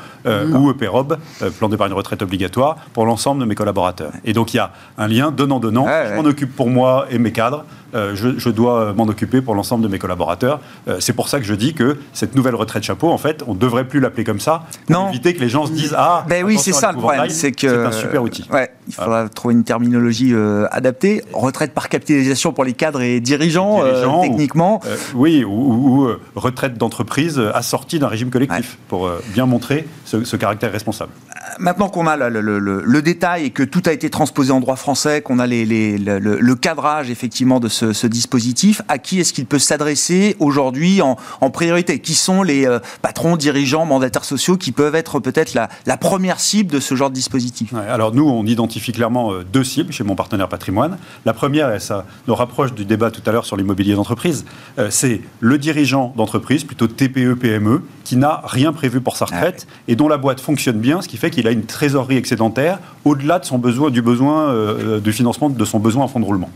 ou 0.54 0.70
EPEROB, 0.70 1.16
plan 1.58 1.68
d'épargne 1.68 1.92
retraite 1.92 2.22
obligatoire, 2.22 2.76
pour 2.92 3.06
l'ensemble 3.06 3.40
de 3.40 3.46
mes 3.46 3.56
collaborateurs. 3.56 4.12
Et 4.24 4.32
donc 4.32 4.54
il 4.54 4.58
y 4.58 4.60
a 4.60 4.70
un 4.96 5.08
lien 5.08 5.32
donnant-donnant. 5.32 5.86
je 5.86 6.14
m'en 6.14 6.28
occupe 6.28 6.54
pour 6.54 6.70
moi 6.70 7.06
et 7.10 7.18
mes 7.18 7.32
cadres. 7.32 7.64
Je, 7.94 8.50
dois 8.50 8.92
m'en 8.94 9.04
occuper 9.04 9.40
pour 9.40 9.54
l'ensemble 9.54 9.82
de 9.82 9.88
mes 9.88 9.98
collaborateurs. 9.98 10.60
c'est 11.00 11.12
pour 11.12 11.28
ça 11.28 11.38
que 11.38 11.44
je 11.44 11.54
dis 11.54 11.74
que 11.74 11.98
cette 12.12 12.34
nouvelle 12.34 12.54
retraite 12.54 12.82
chapeau, 12.82 13.10
en 13.10 13.18
fait, 13.18 13.42
on 13.46 13.54
ne 13.54 13.58
devrait 13.58 13.86
plus 13.86 14.00
l'appeler 14.00 14.24
comme 14.24 14.40
ça, 14.40 14.64
pour 14.86 15.08
éviter 15.08 15.34
que 15.34 15.40
les 15.40 15.48
gens 15.48 15.66
se 15.66 15.72
disent 15.72 15.94
Ah, 15.96 16.24
ben 16.28 16.44
oui, 16.44 16.58
c'est 16.58 16.72
ça 16.72 16.92
le 16.92 16.98
problème, 16.98 17.28
c'est 17.30 17.52
que 17.52 17.68
c'est 17.68 17.84
un 17.84 17.92
super 17.92 18.22
outil. 18.22 18.46
Ouais, 18.52 18.70
il 18.86 18.94
faudra 18.94 19.28
trouver 19.28 19.54
une 19.54 19.64
terminologie 19.64 20.32
euh, 20.32 20.66
adaptée. 20.70 21.22
Retraite 21.32 21.72
par 21.72 21.88
capitalisation 21.88 22.52
pour 22.52 22.64
les 22.64 22.72
cadres 22.72 23.02
et 23.02 23.20
dirigeants, 23.20 23.82
euh, 23.82 24.22
techniquement. 24.22 24.80
Euh, 24.86 24.96
oui, 25.14 25.44
ou, 25.44 26.08
retraite 26.34 26.78
d'entreprise 26.78 27.40
assortie 27.54 27.98
d'un 27.98 28.08
régime 28.08 28.30
collectif, 28.30 28.78
pour 28.88 29.10
bien 29.34 29.46
montrer 29.46 29.86
ce, 30.04 30.36
caractère 30.36 30.72
responsable. 30.72 31.12
Maintenant 31.58 31.88
qu'on 31.88 32.06
a 32.06 32.16
le, 32.16 33.02
détail 33.02 33.46
et 33.46 33.50
que 33.50 33.62
tout 33.62 33.82
a 33.86 33.92
été 33.92 34.10
transposé 34.10 34.52
en 34.52 34.60
droit 34.60 34.76
français, 34.76 35.22
qu'on 35.22 35.38
a 35.38 35.46
les, 35.46 35.66
le, 35.98 36.54
cadrage 36.54 37.10
effectivement 37.10 37.60
de 37.60 37.68
ce, 37.68 37.77
dispositif, 38.06 38.82
à 38.88 38.98
qui 38.98 39.20
est-ce 39.20 39.32
qu'il 39.32 39.46
peut 39.46 39.58
s'adresser 39.58 40.36
aujourd'hui 40.38 41.00
en, 41.02 41.16
priorité? 41.50 42.00
Qui 42.00 42.14
sont 42.14 42.42
les 42.42 42.66
patrons, 43.02 43.36
dirigeants, 43.36 43.86
mandataires 43.86 44.24
sociaux 44.24 44.56
qui 44.56 44.72
peuvent 44.72 44.94
être 44.94 45.20
peut-être 45.20 45.54
la, 45.54 45.96
première 45.96 46.40
cible 46.40 46.70
de 46.70 46.80
ce 46.80 46.94
genre 46.94 47.10
de 47.10 47.14
dispositif? 47.14 47.72
Alors 47.74 48.14
nous, 48.14 48.28
on 48.28 48.44
identifie 48.44 48.92
clairement 48.92 49.32
deux 49.52 49.64
cibles 49.64 49.92
chez 49.92 50.04
mon 50.04 50.14
partenaire 50.14 50.48
patrimoine. 50.48 50.98
La 51.24 51.32
première, 51.32 51.74
et 51.74 51.80
ça 51.80 52.06
nous 52.26 52.34
rapproche 52.34 52.72
du 52.74 52.84
débat 52.84 53.10
tout 53.10 53.22
à 53.26 53.32
l'heure 53.32 53.46
sur 53.46 53.56
l'immobilier 53.56 53.94
d'entreprise, 53.94 54.44
euh, 54.78 54.88
c'est 54.90 55.20
le 55.40 55.58
dirigeant 55.58 56.12
d'entreprise, 56.16 56.64
plutôt 56.64 56.86
TPE-PME, 56.86 57.82
qui 58.04 58.16
n'a 58.16 58.42
rien 58.44 58.72
prévu 58.72 59.00
pour 59.00 59.16
sa 59.16 59.26
ah 59.30 59.34
retraite 59.34 59.66
et 59.86 59.96
dont 59.96 60.08
la 60.08 60.16
boîte 60.16 60.40
fonctionne 60.40 60.78
bien, 60.78 61.02
ce 61.02 61.08
qui 61.08 61.16
fait 61.16 61.30
qu'il 61.30 61.46
a 61.46 61.50
une 61.50 61.64
trésorerie 61.64 62.16
excédentaire 62.16 62.78
au-delà 63.04 63.38
de 63.38 63.44
son 63.44 63.58
besoin, 63.58 63.90
du 63.90 64.02
besoin 64.02 64.48
euh, 64.48 65.00
du 65.00 65.12
financement 65.12 65.50
de 65.50 65.64
son 65.64 65.78
besoin 65.78 66.04
en 66.04 66.08
fonds 66.08 66.20
de 66.20 66.24
roulement. 66.24 66.50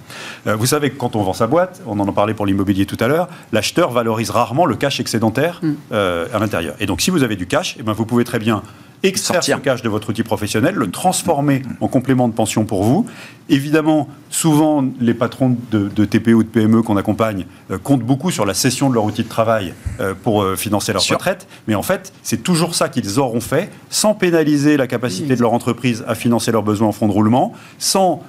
Euh, 0.47 0.57
vous 0.57 0.67
savez 0.67 0.91
que 0.91 0.97
quand 0.97 1.12
on 1.15 1.23
vend 1.23 1.33
sa 1.33 1.47
boîte, 1.47 1.83
on 1.87 1.99
en 2.01 2.09
a 2.09 2.13
parlé 2.13 2.35
pour 2.35 2.47
l'immobilier 2.47 2.87
tout 2.87 2.97
à 3.01 3.09
l'heure, 3.09 3.29
l'acheteur 3.53 3.91
valorise 3.91 4.31
rarement 4.31 4.67
le 4.67 4.77
cash 4.77 5.01
excédentaire 5.01 5.61
mm. 5.63 5.75
à 5.93 6.39
l'intérieur. 6.39 6.75
Et 6.81 6.87
donc 6.87 7.01
si 7.01 7.11
vous 7.11 7.23
avez 7.23 7.37
du 7.37 7.47
cash, 7.47 7.77
eh 7.79 7.83
ben, 7.83 7.93
vous 7.93 8.07
pouvez 8.07 8.25
très 8.25 8.39
bien 8.39 8.63
extraire 9.03 9.43
ce 9.43 9.53
cash 9.53 9.83
de 9.83 9.89
votre 9.89 10.11
outil 10.11 10.23
professionnel, 10.23 10.75
le 10.75 10.91
transformer 10.91 11.63
en 11.81 11.89
complément 11.89 12.29
de 12.29 12.35
pension 12.35 12.65
pour 12.65 12.85
vous. 12.85 13.07
Évidemment, 13.49 14.09
souvent, 14.33 14.85
les 14.99 15.15
patrons 15.15 15.57
de, 15.71 15.89
de 15.89 16.05
TPE 16.05 16.33
ou 16.33 16.43
de 16.43 16.49
PME 16.49 16.83
qu'on 16.83 16.97
accompagne 16.97 17.47
euh, 17.71 17.79
comptent 17.79 18.03
beaucoup 18.03 18.31
sur 18.31 18.47
la 18.47 18.55
cession 18.55 18.89
de 18.89 18.95
leur 18.95 19.05
outil 19.05 19.23
de 19.23 19.29
travail 19.29 19.75
euh, 20.01 20.15
pour 20.21 20.43
euh, 20.43 20.57
financer 20.57 20.93
leur 20.93 21.07
retraite. 21.07 21.47
Mais 21.69 21.75
en 21.75 21.83
fait, 21.83 22.13
c'est 22.23 22.43
toujours 22.43 22.75
ça 22.75 22.89
qu'ils 22.89 23.21
auront 23.21 23.41
fait, 23.41 23.71
sans 23.91 24.15
pénaliser 24.15 24.77
la 24.77 24.87
capacité 24.87 25.37
de 25.37 25.41
leur 25.41 25.53
entreprise 25.53 26.03
à 26.09 26.15
financer 26.15 26.51
leurs 26.51 26.63
besoins 26.63 26.89
en 26.89 26.93
fonds 26.93 27.07
de 27.07 27.13
roulement, 27.13 27.53
sans 27.79 28.23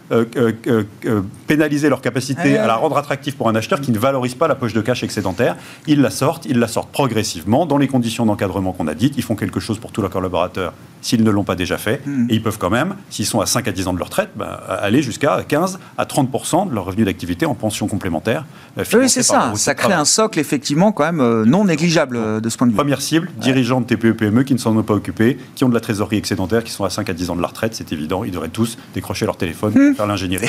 pénaliser 1.47 1.89
leur 1.89 2.01
capacité 2.01 2.57
à 2.57 2.67
la 2.67 2.75
rendre 2.75 2.97
attractive 2.97 3.35
pour 3.35 3.47
un 3.47 3.55
acheteur 3.55 3.79
qui 3.79 3.91
ne 3.91 3.99
valorise 3.99 4.35
pas 4.35 4.47
la 4.47 4.55
poche 4.55 4.73
de 4.73 4.81
cash 4.81 5.03
excédentaire. 5.03 5.55
Ils 5.87 6.01
la 6.01 6.09
sortent, 6.09 6.45
ils 6.45 6.59
la 6.59 6.67
sortent 6.67 6.91
progressivement, 6.91 7.65
dans 7.65 7.77
les 7.77 7.87
conditions 7.87 8.25
d'encadrement 8.25 8.73
qu'on 8.73 8.87
a 8.87 8.93
dites. 8.93 9.13
Ils 9.17 9.23
font 9.23 9.35
quelque 9.35 9.61
chose 9.61 9.79
pour 9.79 9.91
tous 9.91 10.01
leurs 10.01 10.11
collaborateurs 10.11 10.73
s'ils 11.03 11.23
ne 11.23 11.29
l'ont 11.29 11.43
pas 11.43 11.55
déjà 11.55 11.77
fait. 11.77 12.01
Hmm. 12.05 12.27
Et 12.29 12.35
ils 12.35 12.43
peuvent 12.43 12.57
quand 12.57 12.69
même, 12.69 12.95
s'ils 13.09 13.25
sont 13.25 13.41
à 13.41 13.45
5 13.45 13.67
à 13.67 13.71
10 13.71 13.87
ans 13.87 13.93
de 13.93 13.99
leur 13.99 14.07
retraite, 14.07 14.29
bah, 14.35 14.63
aller 14.81 15.01
jusqu'à 15.01 15.43
15 15.47 15.79
à 15.97 16.05
30% 16.05 16.69
de 16.69 16.75
leur 16.75 16.85
revenu 16.85 17.05
d'activité 17.05 17.45
en 17.45 17.55
pension 17.55 17.87
complémentaire. 17.87 18.45
Euh, 18.77 18.83
oui, 18.93 19.09
c'est 19.09 19.23
ça. 19.23 19.53
Ça 19.55 19.75
crée 19.75 19.93
un 19.93 20.05
socle, 20.05 20.39
effectivement, 20.39 20.91
quand 20.91 21.03
même 21.03 21.21
euh, 21.21 21.45
non 21.45 21.65
négligeable 21.65 22.17
euh, 22.17 22.39
de 22.39 22.49
ce 22.49 22.57
point 22.57 22.67
de 22.67 22.71
vue. 22.71 22.77
Première 22.77 23.01
cible, 23.01 23.29
dirigeants 23.37 23.81
de 23.81 23.85
TPE-PME 23.85 24.43
qui 24.43 24.53
ne 24.53 24.59
s'en 24.59 24.75
ont 24.75 24.83
pas 24.83 24.93
occupés, 24.93 25.37
qui 25.55 25.63
ont 25.63 25.69
de 25.69 25.73
la 25.73 25.79
trésorerie 25.79 26.17
excédentaire, 26.17 26.63
qui 26.63 26.71
sont 26.71 26.83
à 26.83 26.89
5 26.89 27.09
à 27.09 27.13
10 27.13 27.29
ans 27.29 27.35
de 27.35 27.41
la 27.41 27.47
retraite, 27.47 27.75
c'est 27.75 27.91
évident. 27.91 28.23
Ils 28.23 28.31
devraient 28.31 28.49
tous 28.49 28.77
décrocher 28.93 29.25
leur 29.25 29.37
téléphone, 29.37 29.73
hmm. 29.73 29.95
faire 29.95 30.07
l'ingénierie. 30.07 30.47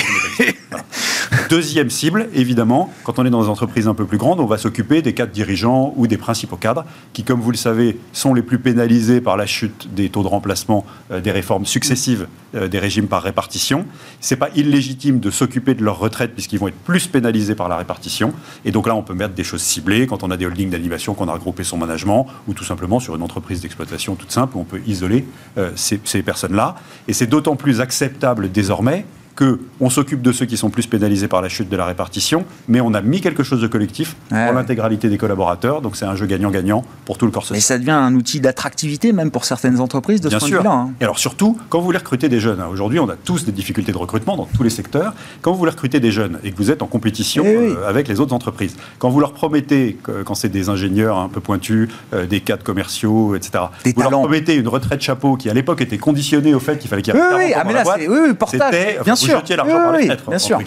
Deuxième 1.51 1.91
cible, 1.91 2.29
évidemment, 2.35 2.93
quand 3.05 3.19
on 3.19 3.27
est 3.27 3.31
dans 3.31 3.43
des 3.43 3.49
entreprises 3.49 3.89
un 3.89 3.95
peu 3.95 4.07
plus 4.07 4.19
grandes, 4.19 4.41
on 4.41 4.47
va 4.47 4.59
s'occuper 4.59 5.03
des 5.03 5.15
cadres 5.15 5.33
dirigeants 5.33 5.93
ou 5.97 6.07
des 6.07 6.17
principaux 6.17 6.57
cadres, 6.57 6.85
qui, 7.13 7.25
comme 7.25 7.41
vous 7.41 7.51
le 7.51 7.57
savez, 7.57 7.99
sont 8.13 8.35
les 8.35 8.43
plus 8.43 8.59
pénalisés 8.59 9.21
par 9.21 9.37
la 9.37 9.47
chute 9.47 9.89
des 9.95 10.09
taux 10.09 10.23
de 10.23 10.29
remplacement 10.29 10.85
euh, 11.11 11.21
des 11.21 11.31
réformes 11.31 11.67
successives 11.67 12.27
euh, 12.55 12.69
des 12.69 12.79
régimes 12.79 13.09
par 13.09 13.23
répartition. 13.23 13.85
C'est 14.21 14.37
pas 14.37 14.49
illégitime 14.55 15.21
de 15.21 15.31
s'occuper 15.35 15.75
de 15.75 15.85
leur 15.85 15.99
retraite 15.99 16.33
puisqu'ils 16.33 16.59
vont 16.59 16.69
être 16.69 16.79
plus 16.85 17.07
pénalisés 17.07 17.55
par 17.55 17.69
la 17.69 17.77
répartition. 17.77 18.33
Et 18.65 18.71
donc 18.71 18.87
là, 18.87 18.95
on 18.95 19.03
peut 19.03 19.15
mettre 19.15 19.35
des 19.35 19.45
choses 19.45 19.63
ciblées 19.63 20.07
quand 20.07 20.23
on 20.23 20.31
a 20.31 20.37
des 20.37 20.47
holdings 20.47 20.71
d'animation, 20.71 21.15
qu'on 21.15 21.29
a 21.29 21.33
regroupé 21.33 21.65
son 21.65 21.77
management, 21.77 22.27
ou 22.49 22.55
tout 22.55 22.65
simplement 22.65 23.01
sur 23.01 23.15
une 23.15 23.23
entreprise 23.23 23.61
d'exploitation 23.61 24.15
toute 24.15 24.31
simple 24.31 24.57
on 24.57 24.65
peut 24.65 24.81
isoler 24.87 25.27
euh, 25.59 25.71
ces 25.75 26.23
personnes-là. 26.23 26.77
Et 27.09 27.13
c'est 27.13 27.27
d'autant 27.27 27.57
plus 27.57 27.81
acceptable 27.81 28.51
désormais 28.51 29.05
qu'on 29.35 29.91
s'occupe 29.91 30.23
de 30.23 30.33
ceux 30.33 30.47
qui 30.47 30.57
sont 30.57 30.71
plus 30.71 30.87
pénalisés 30.87 31.29
par 31.29 31.43
la 31.43 31.49
chute 31.49 31.69
de 31.69 31.77
la 31.77 31.87
répartition, 31.87 32.45
mais 32.69 32.81
on 32.81 32.95
a 32.95 33.01
mis 33.01 33.21
quelque 33.21 33.43
chose 33.43 33.61
de 33.61 33.67
collectif 33.67 34.17
pour 34.29 34.53
l'intégralité 34.53 35.09
des 35.09 35.19
collaborateurs. 35.19 35.81
Donc 35.81 35.97
c'est 35.97 36.05
un 36.05 36.17
jeu 36.17 36.27
gagnant-gagnant 36.27 36.85
pour 37.05 37.19
tout 37.19 37.27
le 37.27 37.33
corps 37.33 37.43
social. 37.43 37.59
Et 37.59 37.61
ça 37.61 37.79
devient 37.79 37.91
un 37.91 38.15
outil 38.15 38.41
d'attractivité 38.41 39.13
même 39.13 39.31
pour 39.31 39.45
certaines 39.45 39.81
entreprises 39.81 40.21
de 40.21 40.29
Bien 40.29 40.39
ce 40.39 40.47
point 40.47 40.57
de 40.57 40.63
vue-là. 40.63 40.73
Hein. 40.73 40.91
Et 41.01 41.05
alors 41.05 41.19
surtout, 41.19 41.59
quand 41.69 41.79
vous 41.79 41.85
voulez 41.85 41.99
recruter 41.99 42.29
des 42.29 42.41
jeunes, 42.41 42.61
hein, 42.61 42.69
aujourd'hui 42.71 42.99
on 42.99 43.09
a 43.09 43.17
tous 43.17 43.45
des 43.45 43.53
difficultés 43.53 43.93
de 43.93 43.99
recrutement 43.99 44.37
dans 44.37 44.47
tous 44.47 44.63
les 44.63 44.71
secteurs, 44.71 45.15
quand 45.43 45.53
vous 45.53 45.59
voulez 45.59 45.73
recruter 45.73 46.01
des 46.01 46.11
jeunes 46.11 46.39
et 46.45 46.53
que 46.53 46.57
vous 46.57 46.71
êtes 46.71 46.83
en 46.83 46.87
compétition 46.87 47.45
eh 47.47 47.57
euh, 47.57 47.89
avec 47.89 48.09
les 48.09 48.21
autres 48.21 48.35
entreprises, 48.35 48.77
quand 48.99 49.11
vous 49.11 49.21
leur 49.21 49.33
promettez, 49.33 49.99
quand 50.25 50.35
c'est 50.35 50.49
des 50.49 50.69
ingénieurs 50.69 51.19
un 51.19 51.29
peu 51.29 51.41
pointus, 51.41 51.89
euh, 52.13 52.27
des 52.27 52.41
cadres 52.41 52.63
commerciaux, 52.63 53.35
etc., 53.35 53.65
vous 53.85 54.03
leur 54.03 54.11
promettez 54.11 54.55
une 54.55 54.69
retraite 54.69 55.01
chapeau 55.01 55.37
qui 55.37 55.51
à 55.51 55.55
l'époque 55.55 55.81
était 55.81 55.99
conditionnée 55.99 56.55
au 56.55 56.61
fait 56.61 56.79
qu'il 56.79 56.89
fallait 56.89 57.03
qu'il 57.03 57.15
y 57.15 57.17
ait 57.17 57.21
un 57.21 57.37
oui, 57.37 57.45
oui, 57.47 57.53
ah, 57.55 57.65
mais 57.67 57.73
là, 57.73 57.85
oui, 57.99 58.07
oui, 58.09 58.35
portage, 58.35 58.75
bien 59.05 59.17
sûr. 59.17 59.24
L'argent 59.57 59.79
par 59.79 60.29
bien 60.29 60.39
sûr. 60.39 60.59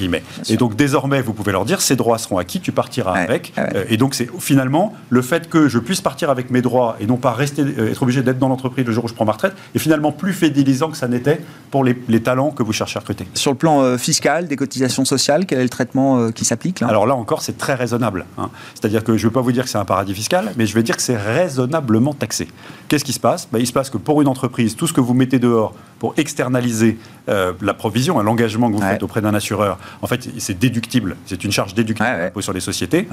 Et 0.49 0.57
donc 0.57 0.75
désormais, 0.75 1.21
vous 1.21 1.33
pouvez 1.33 1.51
leur 1.51 1.65
dire 1.65 1.81
ces 1.81 1.95
droits 1.95 2.17
seront 2.17 2.37
acquis, 2.37 2.59
tu 2.59 2.71
partiras 2.71 3.13
avec. 3.13 3.53
Euh, 3.57 3.85
et 3.89 3.97
donc 3.97 4.15
c'est 4.15 4.29
finalement 4.39 4.93
le 5.09 5.21
fait 5.21 5.49
que 5.49 5.67
je 5.67 5.79
puisse 5.79 6.01
partir 6.01 6.29
avec 6.29 6.51
mes 6.51 6.61
droits 6.61 6.95
et 6.99 7.05
non 7.05 7.17
pas 7.17 7.31
rester, 7.31 7.63
euh, 7.63 7.91
être 7.91 8.03
obligé 8.03 8.21
d'être 8.21 8.39
dans 8.39 8.49
l'entreprise 8.49 8.85
le 8.85 8.91
jour 8.91 9.05
où 9.05 9.07
je 9.07 9.13
prends 9.13 9.25
ma 9.25 9.33
retraite, 9.33 9.53
est 9.75 9.79
finalement 9.79 10.11
plus 10.11 10.33
fidélisant 10.33 10.89
que 10.89 10.97
ça 10.97 11.07
n'était 11.07 11.41
pour 11.71 11.83
les, 11.83 11.95
talents 12.21 12.51
que 12.51 12.63
vous 12.63 12.73
cherchez 12.73 12.97
à 12.97 13.01
recruter. 13.01 13.27
Sur 13.35 13.51
le 13.51 13.57
plan 13.57 13.81
euh, 13.81 13.97
fiscal, 13.97 14.47
des 14.47 14.55
cotisations 14.55 15.05
sociales, 15.05 15.45
quel 15.45 15.59
est 15.59 15.63
le 15.63 15.69
traitement 15.69 16.31
qui 16.31 16.45
s'applique 16.45 16.81
Alors 16.81 17.05
là 17.05 17.15
encore, 17.15 17.41
c'est 17.41 17.57
très 17.57 17.75
raisonnable. 17.75 18.25
Hein. 18.37 18.49
C'est-à-dire 18.73 19.03
que 19.03 19.17
je 19.17 19.23
ne 19.23 19.29
veux 19.29 19.33
pas 19.33 19.41
vous 19.41 19.51
dire 19.51 19.63
que 19.63 19.69
c'est 19.69 19.77
un 19.77 19.85
paradis 19.85 20.13
fiscal, 20.13 20.51
mais 20.57 20.65
je 20.65 20.73
vais 20.73 20.83
dire 20.83 20.95
que 20.95 21.01
c'est 21.01 21.17
raisonnablement 21.17 22.13
taxé. 22.13 22.47
Qu'est-ce 22.87 23.05
qui 23.05 23.13
se 23.13 23.19
passe? 23.19 23.47
Ben, 23.51 23.59
Il 23.59 23.67
se 23.67 23.73
passe 23.73 23.89
que 23.89 23.97
pour 23.97 24.21
une 24.21 24.27
entreprise, 24.27 24.75
tout 24.75 24.87
ce 24.87 24.93
que 24.93 25.01
vous 25.01 25.13
mettez 25.13 25.39
dehors 25.39 25.73
pour 25.99 26.13
externaliser 26.17 26.97
la 27.27 27.73
provision, 27.73 28.19
l'engagement 28.21 28.69
que 28.69 28.75
vous 28.75 28.81
faites 28.81 29.03
auprès 29.03 29.21
d'un 29.21 29.33
assureur, 29.33 29.77
en 30.01 30.07
fait, 30.07 30.29
c'est 30.37 30.57
déductible. 30.57 31.17
C'est 31.25 31.43
une 31.43 31.51
charge 31.51 31.73
déductible 31.73 32.31
sur 32.39 32.53
les 32.53 32.59
sociétés. 32.59 33.07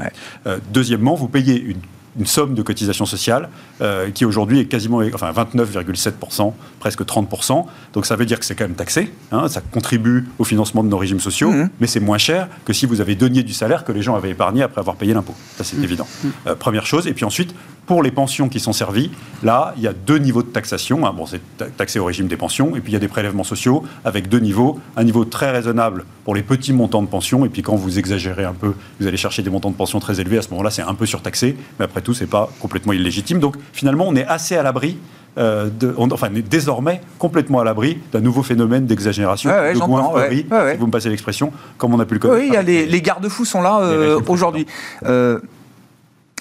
Euh, 0.46 0.58
deuxièmement, 0.72 1.14
vous 1.14 1.28
payez 1.28 1.60
une 1.60 1.80
une 2.16 2.26
somme 2.26 2.54
de 2.54 2.62
cotisation 2.62 3.06
sociale 3.06 3.48
euh, 3.80 4.10
qui 4.10 4.24
aujourd'hui 4.24 4.60
est 4.60 4.66
quasiment 4.66 4.98
enfin 5.12 5.32
29,7%, 5.32 6.52
presque 6.78 7.02
30%. 7.02 7.66
Donc 7.92 8.06
ça 8.06 8.14
veut 8.14 8.24
dire 8.24 8.38
que 8.38 8.44
c'est 8.44 8.54
quand 8.54 8.66
même 8.68 8.76
taxé, 8.76 9.12
hein, 9.32 9.48
ça 9.48 9.60
contribue 9.60 10.28
au 10.38 10.44
financement 10.44 10.84
de 10.84 10.88
nos 10.88 10.96
régimes 10.96 11.18
sociaux, 11.18 11.50
mmh. 11.50 11.70
mais 11.80 11.88
c'est 11.88 11.98
moins 11.98 12.18
cher 12.18 12.48
que 12.64 12.72
si 12.72 12.86
vous 12.86 13.00
avez 13.00 13.16
donné 13.16 13.42
du 13.42 13.52
salaire 13.52 13.84
que 13.84 13.90
les 13.90 14.00
gens 14.00 14.14
avaient 14.14 14.30
épargné 14.30 14.62
après 14.62 14.80
avoir 14.80 14.94
payé 14.94 15.12
l'impôt. 15.12 15.34
Ça 15.56 15.64
c'est 15.64 15.76
mmh. 15.76 15.84
évident. 15.84 16.06
Mmh. 16.06 16.28
Euh, 16.46 16.54
première 16.54 16.86
chose. 16.86 17.08
Et 17.08 17.14
puis 17.14 17.24
ensuite, 17.24 17.52
pour 17.86 18.02
les 18.02 18.10
pensions 18.10 18.48
qui 18.48 18.60
sont 18.60 18.72
servies, 18.72 19.10
là, 19.42 19.74
il 19.76 19.82
y 19.82 19.88
a 19.88 19.92
deux 19.92 20.18
niveaux 20.18 20.42
de 20.42 20.48
taxation. 20.48 21.06
Hein. 21.06 21.12
Bon, 21.16 21.26
c'est 21.26 21.40
taxé 21.76 21.98
au 21.98 22.04
régime 22.04 22.26
des 22.26 22.36
pensions, 22.36 22.76
et 22.76 22.80
puis 22.80 22.92
il 22.92 22.94
y 22.94 22.96
a 22.96 23.00
des 23.00 23.08
prélèvements 23.08 23.44
sociaux 23.44 23.84
avec 24.04 24.28
deux 24.28 24.40
niveaux. 24.40 24.78
Un 24.96 25.04
niveau 25.04 25.24
très 25.24 25.50
raisonnable 25.50 26.04
pour 26.24 26.34
les 26.34 26.42
petits 26.42 26.72
montants 26.72 27.02
de 27.02 27.08
pension, 27.08 27.44
et 27.44 27.48
puis 27.48 27.62
quand 27.62 27.76
vous 27.76 27.98
exagérez 27.98 28.44
un 28.44 28.54
peu, 28.54 28.74
vous 29.00 29.06
allez 29.06 29.16
chercher 29.16 29.42
des 29.42 29.50
montants 29.50 29.70
de 29.70 29.76
pension 29.76 30.00
très 30.00 30.20
élevés. 30.20 30.38
À 30.38 30.42
ce 30.42 30.50
moment-là, 30.50 30.70
c'est 30.70 30.82
un 30.82 30.94
peu 30.94 31.06
surtaxé, 31.06 31.56
mais 31.78 31.84
après 31.84 32.00
tout, 32.00 32.14
c'est 32.14 32.26
pas 32.26 32.48
complètement 32.60 32.92
illégitime. 32.92 33.38
Donc 33.38 33.56
finalement, 33.72 34.06
on 34.08 34.16
est 34.16 34.26
assez 34.26 34.56
à 34.56 34.62
l'abri 34.62 34.98
euh, 35.36 35.68
de, 35.68 35.92
on, 35.98 36.08
enfin, 36.12 36.28
on 36.32 36.36
est 36.36 36.48
désormais 36.48 37.00
complètement 37.18 37.58
à 37.58 37.64
l'abri 37.64 37.98
d'un 38.12 38.20
nouveau 38.20 38.44
phénomène 38.44 38.86
d'exagération, 38.86 39.50
de 39.50 39.78
goinfrerie, 39.78 40.46
si 40.48 40.78
vous 40.78 40.86
me 40.86 40.92
passez 40.92 41.08
l'expression, 41.08 41.52
comme 41.76 41.92
on 41.92 41.98
a 41.98 42.06
pu 42.06 42.14
le 42.14 42.20
connaître. 42.20 42.40
Oui, 42.40 42.46
il 42.48 42.54
y 42.54 42.56
a 42.56 42.62
les, 42.62 42.86
les 42.86 43.02
garde-fous 43.02 43.44
sont 43.44 43.60
là 43.60 43.80
euh, 43.80 44.20
aujourd'hui. 44.28 44.64
Euh, 45.04 45.40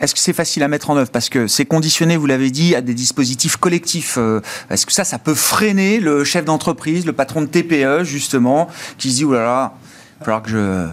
est-ce 0.01 0.13
que 0.13 0.19
c'est 0.19 0.33
facile 0.33 0.63
à 0.63 0.67
mettre 0.67 0.89
en 0.89 0.97
œuvre? 0.97 1.11
Parce 1.11 1.29
que 1.29 1.47
c'est 1.47 1.65
conditionné, 1.65 2.17
vous 2.17 2.25
l'avez 2.25 2.49
dit, 2.49 2.75
à 2.75 2.81
des 2.81 2.93
dispositifs 2.93 3.57
collectifs. 3.57 4.15
Euh, 4.17 4.41
est-ce 4.69 4.85
que 4.85 4.91
ça, 4.91 5.03
ça 5.03 5.19
peut 5.19 5.35
freiner 5.35 5.99
le 5.99 6.23
chef 6.23 6.45
d'entreprise, 6.45 7.05
le 7.05 7.13
patron 7.13 7.41
de 7.41 7.45
TPE, 7.45 8.03
justement, 8.03 8.67
qui 8.97 9.11
se 9.11 9.17
dit, 9.17 9.25
oulala, 9.25 9.45
là, 9.45 9.73
que 10.23 10.49
je... 10.49 10.87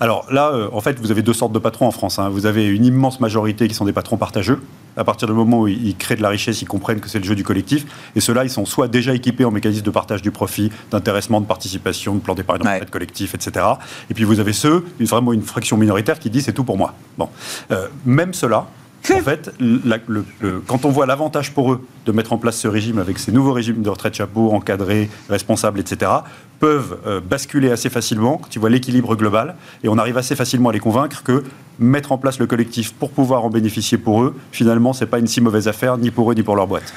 Alors 0.00 0.26
là, 0.30 0.50
euh, 0.52 0.68
en 0.72 0.80
fait, 0.80 0.98
vous 1.00 1.10
avez 1.10 1.22
deux 1.22 1.32
sortes 1.32 1.52
de 1.52 1.58
patrons 1.58 1.86
en 1.86 1.90
France. 1.90 2.18
Hein. 2.18 2.28
Vous 2.28 2.46
avez 2.46 2.66
une 2.66 2.84
immense 2.84 3.20
majorité 3.20 3.68
qui 3.68 3.74
sont 3.74 3.84
des 3.84 3.92
patrons 3.92 4.16
partageux. 4.16 4.60
À 4.96 5.04
partir 5.04 5.28
du 5.28 5.34
moment 5.34 5.60
où 5.60 5.68
ils 5.68 5.96
créent 5.96 6.16
de 6.16 6.22
la 6.22 6.30
richesse, 6.30 6.62
ils 6.62 6.66
comprennent 6.66 7.00
que 7.00 7.08
c'est 7.08 7.18
le 7.18 7.24
jeu 7.24 7.34
du 7.34 7.44
collectif. 7.44 7.84
Et 8.14 8.20
ceux-là, 8.20 8.44
ils 8.44 8.50
sont 8.50 8.64
soit 8.64 8.88
déjà 8.88 9.14
équipés 9.14 9.44
en 9.44 9.50
mécanisme 9.50 9.84
de 9.84 9.90
partage 9.90 10.22
du 10.22 10.30
profit, 10.30 10.70
d'intéressement, 10.90 11.40
de 11.40 11.46
participation, 11.46 12.14
de 12.14 12.20
plan 12.20 12.34
d'épargne 12.34 12.62
de 12.62 12.68
retraite 12.68 12.90
collectif, 12.90 13.34
etc. 13.34 13.66
Et 14.10 14.14
puis 14.14 14.24
vous 14.24 14.40
avez 14.40 14.52
ceux, 14.52 14.84
vraiment 15.00 15.32
une 15.32 15.42
fraction 15.42 15.76
minoritaire 15.76 16.18
qui 16.18 16.30
dit 16.30 16.40
c'est 16.40 16.52
tout 16.52 16.64
pour 16.64 16.78
moi. 16.78 16.94
Bon. 17.18 17.28
Euh, 17.70 17.88
même 18.06 18.32
ceux-là, 18.32 18.66
en 19.14 19.20
fait, 19.20 19.52
quand 20.66 20.84
on 20.84 20.90
voit 20.90 21.06
l'avantage 21.06 21.52
pour 21.52 21.72
eux 21.72 21.86
de 22.04 22.12
mettre 22.12 22.32
en 22.32 22.38
place 22.38 22.58
ce 22.58 22.68
régime 22.68 22.98
avec 22.98 23.18
ces 23.18 23.32
nouveaux 23.32 23.52
régimes 23.52 23.82
de 23.82 23.90
retraite 23.90 24.14
chapeau, 24.14 24.52
encadrés, 24.52 25.08
responsables, 25.28 25.80
etc., 25.80 26.10
peuvent 26.58 26.98
euh, 27.06 27.20
basculer 27.20 27.70
assez 27.70 27.90
facilement 27.90 28.38
quand 28.38 28.54
ils 28.54 28.58
voient 28.58 28.70
l'équilibre 28.70 29.14
global. 29.14 29.56
Et 29.84 29.88
on 29.88 29.98
arrive 29.98 30.16
assez 30.16 30.34
facilement 30.34 30.70
à 30.70 30.72
les 30.72 30.80
convaincre 30.80 31.22
que 31.22 31.44
mettre 31.78 32.12
en 32.12 32.18
place 32.18 32.38
le 32.38 32.46
collectif 32.46 32.94
pour 32.94 33.10
pouvoir 33.10 33.44
en 33.44 33.50
bénéficier 33.50 33.98
pour 33.98 34.22
eux, 34.22 34.34
finalement, 34.52 34.92
ce 34.92 35.04
n'est 35.04 35.10
pas 35.10 35.18
une 35.18 35.26
si 35.26 35.40
mauvaise 35.40 35.68
affaire, 35.68 35.98
ni 35.98 36.10
pour 36.10 36.30
eux, 36.30 36.34
ni 36.34 36.42
pour 36.42 36.56
leur 36.56 36.66
boîte. 36.66 36.94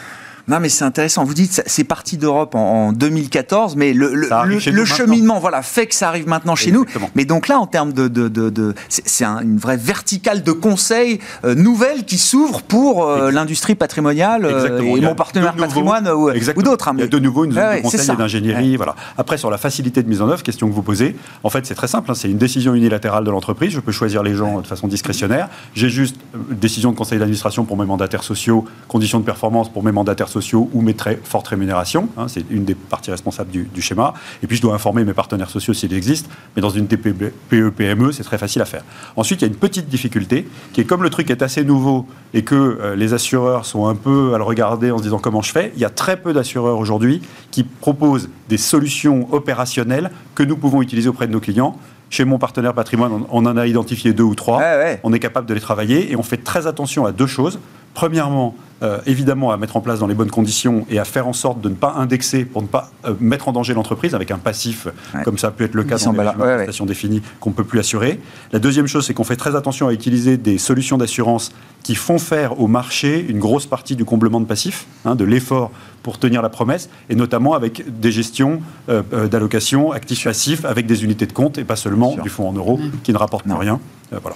Non, 0.50 0.60
mais 0.60 0.70
c'est 0.70 0.84
intéressant. 0.84 1.24
Vous 1.24 1.36
dites 1.36 1.62
c'est 1.68 1.84
parti 1.84 2.18
d'Europe 2.18 2.56
en, 2.56 2.92
2014, 2.92 3.76
mais 3.76 3.94
le, 3.94 4.16
le, 4.16 4.86
cheminement, 4.86 5.40
voilà, 5.40 5.62
fait 5.62 5.86
que 5.86 5.94
ça 5.94 6.08
arrive 6.08 6.28
maintenant 6.28 6.56
chez 6.56 6.72
nous. 6.72 6.86
Mais 7.14 7.24
donc 7.24 7.48
là, 7.48 7.60
en 7.60 7.68
termes 7.68 7.94
de, 7.94 8.08
de, 8.08 8.28
de, 8.28 8.74
c'est 8.90 9.24
une 9.24 9.58
vraie 9.58 9.78
verticale 9.78 10.42
de 10.42 10.52
conseils 10.52 11.20
euh, 11.46 11.54
nouvelle 11.54 12.04
qui 12.04 12.18
s'ouvre 12.18 12.64
pour 12.64 13.06
euh, 13.06 13.30
l'industrie 13.30 13.76
patrimoniale 13.76 14.46
euh, 14.46 14.80
et 14.80 15.02
mon 15.02 15.14
partenaire 15.14 15.56
patrimoine 15.56 16.10
ou, 16.10 16.32
d'autres. 16.64 16.88
Hein, 16.88 16.94
Il 16.98 17.02
y 17.02 17.04
a 17.04 17.08
de 17.08 17.20
nouveau 17.20 17.46
une 17.46 17.52
zone 17.52 17.76
de 17.78 17.82
conseil 17.84 18.10
et 18.12 18.16
d'ingénierie. 18.16 18.76
Voilà. 18.76 18.96
Après, 19.20 19.38
sur 19.38 19.52
la 19.52 19.60
facilité 19.60 20.02
de 20.02 20.10
mise 20.10 20.22
en 20.24 20.30
œuvre, 20.30 20.42
question 20.42 20.68
que 20.68 20.74
vous 20.74 20.82
posez, 20.82 21.16
en 21.44 21.52
fait, 21.52 21.66
c'est 21.68 21.76
très 21.76 21.88
simple. 21.88 22.10
Hein, 22.10 22.16
c'est 22.16 22.30
une 22.30 22.40
décision 22.40 22.74
unilatérale 22.74 23.24
de 23.24 23.30
l'entreprise. 23.30 23.72
Je 23.72 23.80
peux 23.80 23.92
choisir 23.92 24.24
les 24.24 24.34
gens 24.34 24.62
de 24.62 24.68
façon 24.68 24.88
discrétionnaire. 24.88 25.48
J'ai 25.76 25.90
juste 25.90 26.16
décision 26.34 26.92
de 26.92 26.98
conseil 26.98 27.20
d'administration 27.20 27.66
pour 27.66 27.78
mes 27.78 27.86
mandataires 27.86 28.24
sociaux, 28.24 28.66
conditions 28.88 29.20
de 29.20 29.26
performance 29.26 29.70
pour 29.72 29.84
mes 29.84 29.92
mandataires 29.92 30.28
sociaux 30.28 30.39
ou 30.74 30.82
mes 30.82 30.94
très 30.94 31.20
fortes 31.24 31.48
rémunérations. 31.48 32.10
Hein, 32.18 32.28
c'est 32.28 32.44
une 32.50 32.66
des 32.66 32.76
parties 32.76 33.12
responsables 33.12 33.52
du, 33.52 33.82
schéma. 33.82 34.14
Et 34.44 34.48
puis, 34.48 34.58
je 34.58 34.62
dois 34.62 34.74
informer 34.74 35.04
mes 35.04 35.14
partenaires 35.14 35.50
sociaux 35.50 35.74
s'ils 35.74 35.94
existent. 35.94 36.30
Mais 36.56 36.62
dans 36.62 36.70
une 36.70 36.88
TPE-PME, 36.88 38.12
c'est 38.12 38.24
très 38.24 38.38
facile 38.38 38.62
à 38.62 38.66
faire. 38.66 38.84
Ensuite, 39.16 39.42
il 39.42 39.46
y 39.46 39.48
a 39.48 39.52
une 39.52 39.60
petite 39.60 39.88
difficulté 39.88 40.48
qui 40.74 40.82
est 40.82 40.86
comme 40.86 41.04
le 41.04 41.10
truc 41.10 41.30
est 41.30 41.42
assez 41.42 41.64
nouveau 41.64 42.08
et 42.34 42.44
que 42.44 42.56
euh, 42.56 42.96
les 42.96 43.14
assureurs 43.14 43.66
sont 43.66 43.88
un 43.88 43.96
peu 43.96 44.34
à 44.34 44.38
le 44.38 44.44
regarder 44.44 44.92
en 44.92 44.98
se 44.98 45.04
disant 45.04 45.20
comment 45.20 45.42
je 45.42 45.52
fais, 45.52 45.72
il 45.76 45.82
y 45.82 45.86
a 45.86 45.90
très 45.90 46.18
peu 46.18 46.34
d'assureurs 46.34 46.78
aujourd'hui 46.78 47.22
qui 47.52 47.64
proposent 47.64 48.30
des 48.48 48.58
solutions 48.58 49.28
opérationnelles 49.34 50.12
que 50.36 50.44
nous 50.44 50.58
pouvons 50.58 50.82
utiliser 50.82 51.10
auprès 51.10 51.28
de 51.28 51.32
nos 51.32 51.40
clients 51.40 51.78
chez 52.10 52.26
mon 52.26 52.40
partenaire 52.40 52.74
patrimoine, 52.74 53.26
on 53.30 53.46
en 53.46 53.58
a 53.58 53.68
identifié 53.68 54.14
deux 54.14 54.24
ou 54.24 54.36
trois. 54.36 54.62
On 55.04 55.14
est 55.14 55.20
capable 55.20 55.48
de 55.48 55.54
les 55.54 55.60
travailler 55.60 56.12
et 56.12 56.16
on 56.16 56.24
fait 56.24 56.38
très 56.38 56.68
attention 56.68 57.06
à 57.06 57.12
deux 57.12 57.28
choses. 57.28 57.60
Premièrement, 57.94 58.56
euh, 58.82 59.00
évidemment 59.06 59.52
à 59.52 59.58
mettre 59.58 59.76
en 59.76 59.82
place 59.82 60.00
dans 60.00 60.08
les 60.08 60.14
bonnes 60.14 60.32
conditions 60.32 60.86
et 60.90 61.00
à 61.00 61.04
faire 61.04 61.28
en 61.28 61.34
sorte 61.34 61.60
de 61.60 61.68
ne 61.68 61.76
pas 61.76 61.96
indexer 61.98 62.46
pour 62.46 62.62
ne 62.62 62.68
pas 62.68 62.92
euh, 63.06 63.14
mettre 63.20 63.50
en 63.50 63.52
danger 63.52 63.74
l'entreprise 63.74 64.16
avec 64.16 64.32
un 64.32 64.38
passif, 64.38 64.88
comme 65.26 65.38
ça 65.38 65.52
peut 65.52 65.66
être 65.66 65.74
le 65.74 65.84
cas 65.84 65.98
dans 65.98 66.14
les 66.14 66.64
stations 66.64 66.86
définies 66.86 67.22
qu'on 67.40 67.50
ne 67.50 67.56
peut 67.56 67.66
plus 67.66 67.80
assurer. 67.80 68.20
La 68.54 68.60
deuxième 68.60 68.88
chose, 68.88 69.06
c'est 69.06 69.14
qu'on 69.14 69.26
fait 69.26 69.36
très 69.36 69.56
attention 69.56 69.88
à 69.88 69.94
utiliser 69.94 70.38
des 70.38 70.58
solutions 70.58 70.98
d'assurance 70.98 71.52
qui 71.84 71.96
font 71.96 72.20
faire 72.20 72.60
au 72.60 72.68
marché 72.68 73.26
une 73.28 73.40
grosse 73.40 73.66
partie 73.66 73.96
du 73.96 74.06
comblement 74.06 74.40
de 74.40 74.46
passif, 74.46 74.86
hein, 75.04 75.16
de 75.16 75.26
l'effort 75.26 75.72
pour 76.02 76.18
tenir 76.18 76.42
la 76.42 76.50
promesse, 76.50 76.90
et 77.10 77.16
notamment 77.16 77.54
avec 77.56 78.00
des 78.00 78.12
gestions 78.12 78.62
euh, 78.88 79.28
d'allocation 79.28 79.92
actifs-passifs 79.92 80.64
avec 80.64 80.86
des 80.86 81.04
unités 81.04 81.26
de 81.26 81.34
compte 81.34 81.58
et 81.58 81.66
pas 81.66 81.76
seulement 81.76 82.16
du 82.16 82.30
fonds 82.30 82.48
en 82.48 82.54
euros 82.54 82.80
qui 83.04 83.12
ne 83.12 83.18
rapportent 83.18 83.46
rien. 83.46 83.80
voilà. 84.12 84.36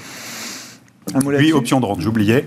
Puis, 1.37 1.53
option 1.53 1.79
de 1.79 1.85
rente, 1.85 2.01
j'oubliais 2.01 2.45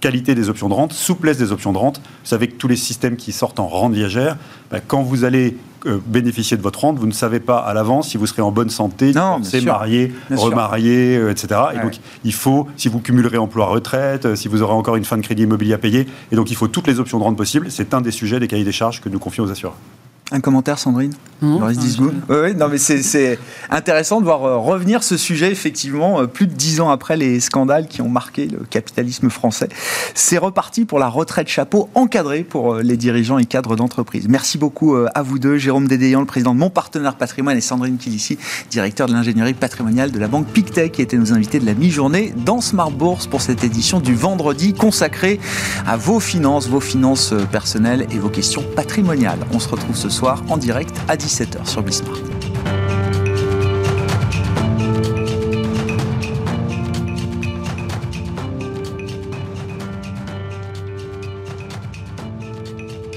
qualité 0.00 0.34
des 0.34 0.48
options 0.48 0.68
de 0.68 0.74
rente, 0.74 0.92
souplesse 0.92 1.38
des 1.38 1.52
options 1.52 1.72
de 1.72 1.78
rente. 1.78 1.98
Vous 1.98 2.28
savez 2.28 2.48
que 2.48 2.54
tous 2.54 2.68
les 2.68 2.76
systèmes 2.76 3.16
qui 3.16 3.32
sortent 3.32 3.60
en 3.60 3.68
rente 3.68 3.92
viagère, 3.92 4.36
ben, 4.70 4.80
quand 4.86 5.02
vous 5.02 5.24
allez 5.24 5.56
euh, 5.86 5.98
bénéficier 6.06 6.56
de 6.56 6.62
votre 6.62 6.80
rente, 6.80 6.98
vous 6.98 7.06
ne 7.06 7.12
savez 7.12 7.40
pas 7.40 7.58
à 7.58 7.72
l'avance 7.74 8.08
si 8.08 8.16
vous 8.16 8.26
serez 8.26 8.42
en 8.42 8.50
bonne 8.50 8.70
santé, 8.70 9.12
c'est 9.42 9.60
marié, 9.62 10.12
remarié, 10.30 11.16
euh, 11.16 11.30
etc. 11.30 11.60
Et 11.74 11.78
donc, 11.78 11.98
il 12.24 12.34
faut, 12.34 12.66
si 12.76 12.88
vous 12.88 13.00
cumulerez 13.00 13.38
emploi-retraite, 13.38 14.26
euh, 14.26 14.36
si 14.36 14.48
vous 14.48 14.62
aurez 14.62 14.74
encore 14.74 14.96
une 14.96 15.04
fin 15.04 15.16
de 15.16 15.22
crédit 15.22 15.44
immobilier 15.44 15.74
à 15.74 15.78
payer, 15.78 16.06
et 16.32 16.36
donc 16.36 16.50
il 16.50 16.56
faut 16.56 16.68
toutes 16.68 16.86
les 16.86 17.00
options 17.00 17.18
de 17.18 17.24
rente 17.24 17.36
possibles. 17.36 17.70
C'est 17.70 17.94
un 17.94 18.00
des 18.00 18.10
sujets 18.10 18.40
des 18.40 18.48
cahiers 18.48 18.64
des 18.64 18.72
charges 18.72 19.00
que 19.00 19.08
nous 19.08 19.18
confions 19.18 19.44
aux 19.44 19.50
assureurs. 19.50 19.76
Un 20.30 20.40
commentaire, 20.40 20.78
Sandrine 20.78 21.12
non, 21.42 21.68
oui, 22.28 22.54
non, 22.54 22.68
mais 22.68 22.78
c'est 22.78 23.38
intéressant 23.70 24.20
de 24.20 24.24
voir 24.24 24.44
euh, 24.44 24.58
revenir 24.58 25.02
ce 25.02 25.16
sujet, 25.16 25.50
effectivement, 25.50 26.20
euh, 26.20 26.26
plus 26.26 26.46
de 26.46 26.52
dix 26.52 26.80
ans 26.80 26.90
après 26.90 27.16
les 27.16 27.40
scandales 27.40 27.88
qui 27.88 28.02
ont 28.02 28.08
marqué 28.08 28.46
le 28.46 28.58
capitalisme 28.58 29.30
français. 29.30 29.68
C'est 30.14 30.36
reparti 30.36 30.84
pour 30.84 30.98
la 30.98 31.08
retraite 31.08 31.48
chapeau 31.48 31.88
encadrée 31.94 32.42
pour 32.42 32.74
euh, 32.74 32.82
les 32.82 32.98
dirigeants 32.98 33.38
et 33.38 33.46
cadres 33.46 33.74
d'entreprise. 33.74 34.28
Merci 34.28 34.58
beaucoup 34.58 34.96
à 35.14 35.22
vous 35.22 35.38
deux, 35.38 35.56
Jérôme 35.56 35.88
Dédéian, 35.88 36.20
le 36.20 36.26
président 36.26 36.54
de 36.54 36.58
Mon 36.58 36.70
Partenaire 36.70 37.14
Patrimoine, 37.14 37.56
et 37.56 37.60
Sandrine 37.60 37.96
Kilissi, 37.96 38.38
directeur 38.70 39.06
de 39.06 39.12
l'ingénierie 39.12 39.54
patrimoniale 39.54 40.10
de 40.10 40.18
la 40.18 40.28
banque 40.28 40.46
Pictet, 40.46 40.90
qui 40.90 41.00
étaient 41.00 41.16
nos 41.16 41.32
invités 41.32 41.58
de 41.58 41.66
la 41.66 41.74
mi-journée 41.74 42.34
dans 42.36 42.60
Smart 42.60 42.90
Bourse 42.90 43.26
pour 43.26 43.40
cette 43.40 43.64
édition 43.64 44.00
du 44.00 44.14
vendredi 44.14 44.74
consacrée 44.74 45.40
à 45.86 45.96
vos 45.96 46.20
finances, 46.20 46.68
vos 46.68 46.80
finances 46.80 47.32
personnelles 47.50 48.06
et 48.10 48.18
vos 48.18 48.28
questions 48.28 48.64
patrimoniales. 48.76 49.38
On 49.52 49.58
se 49.58 49.68
retrouve 49.68 49.96
ce 49.96 50.08
soir 50.08 50.19
en 50.28 50.56
direct 50.56 50.94
à 51.08 51.16
17h 51.16 51.66
sur 51.66 51.82
Bismarck. 51.82 52.39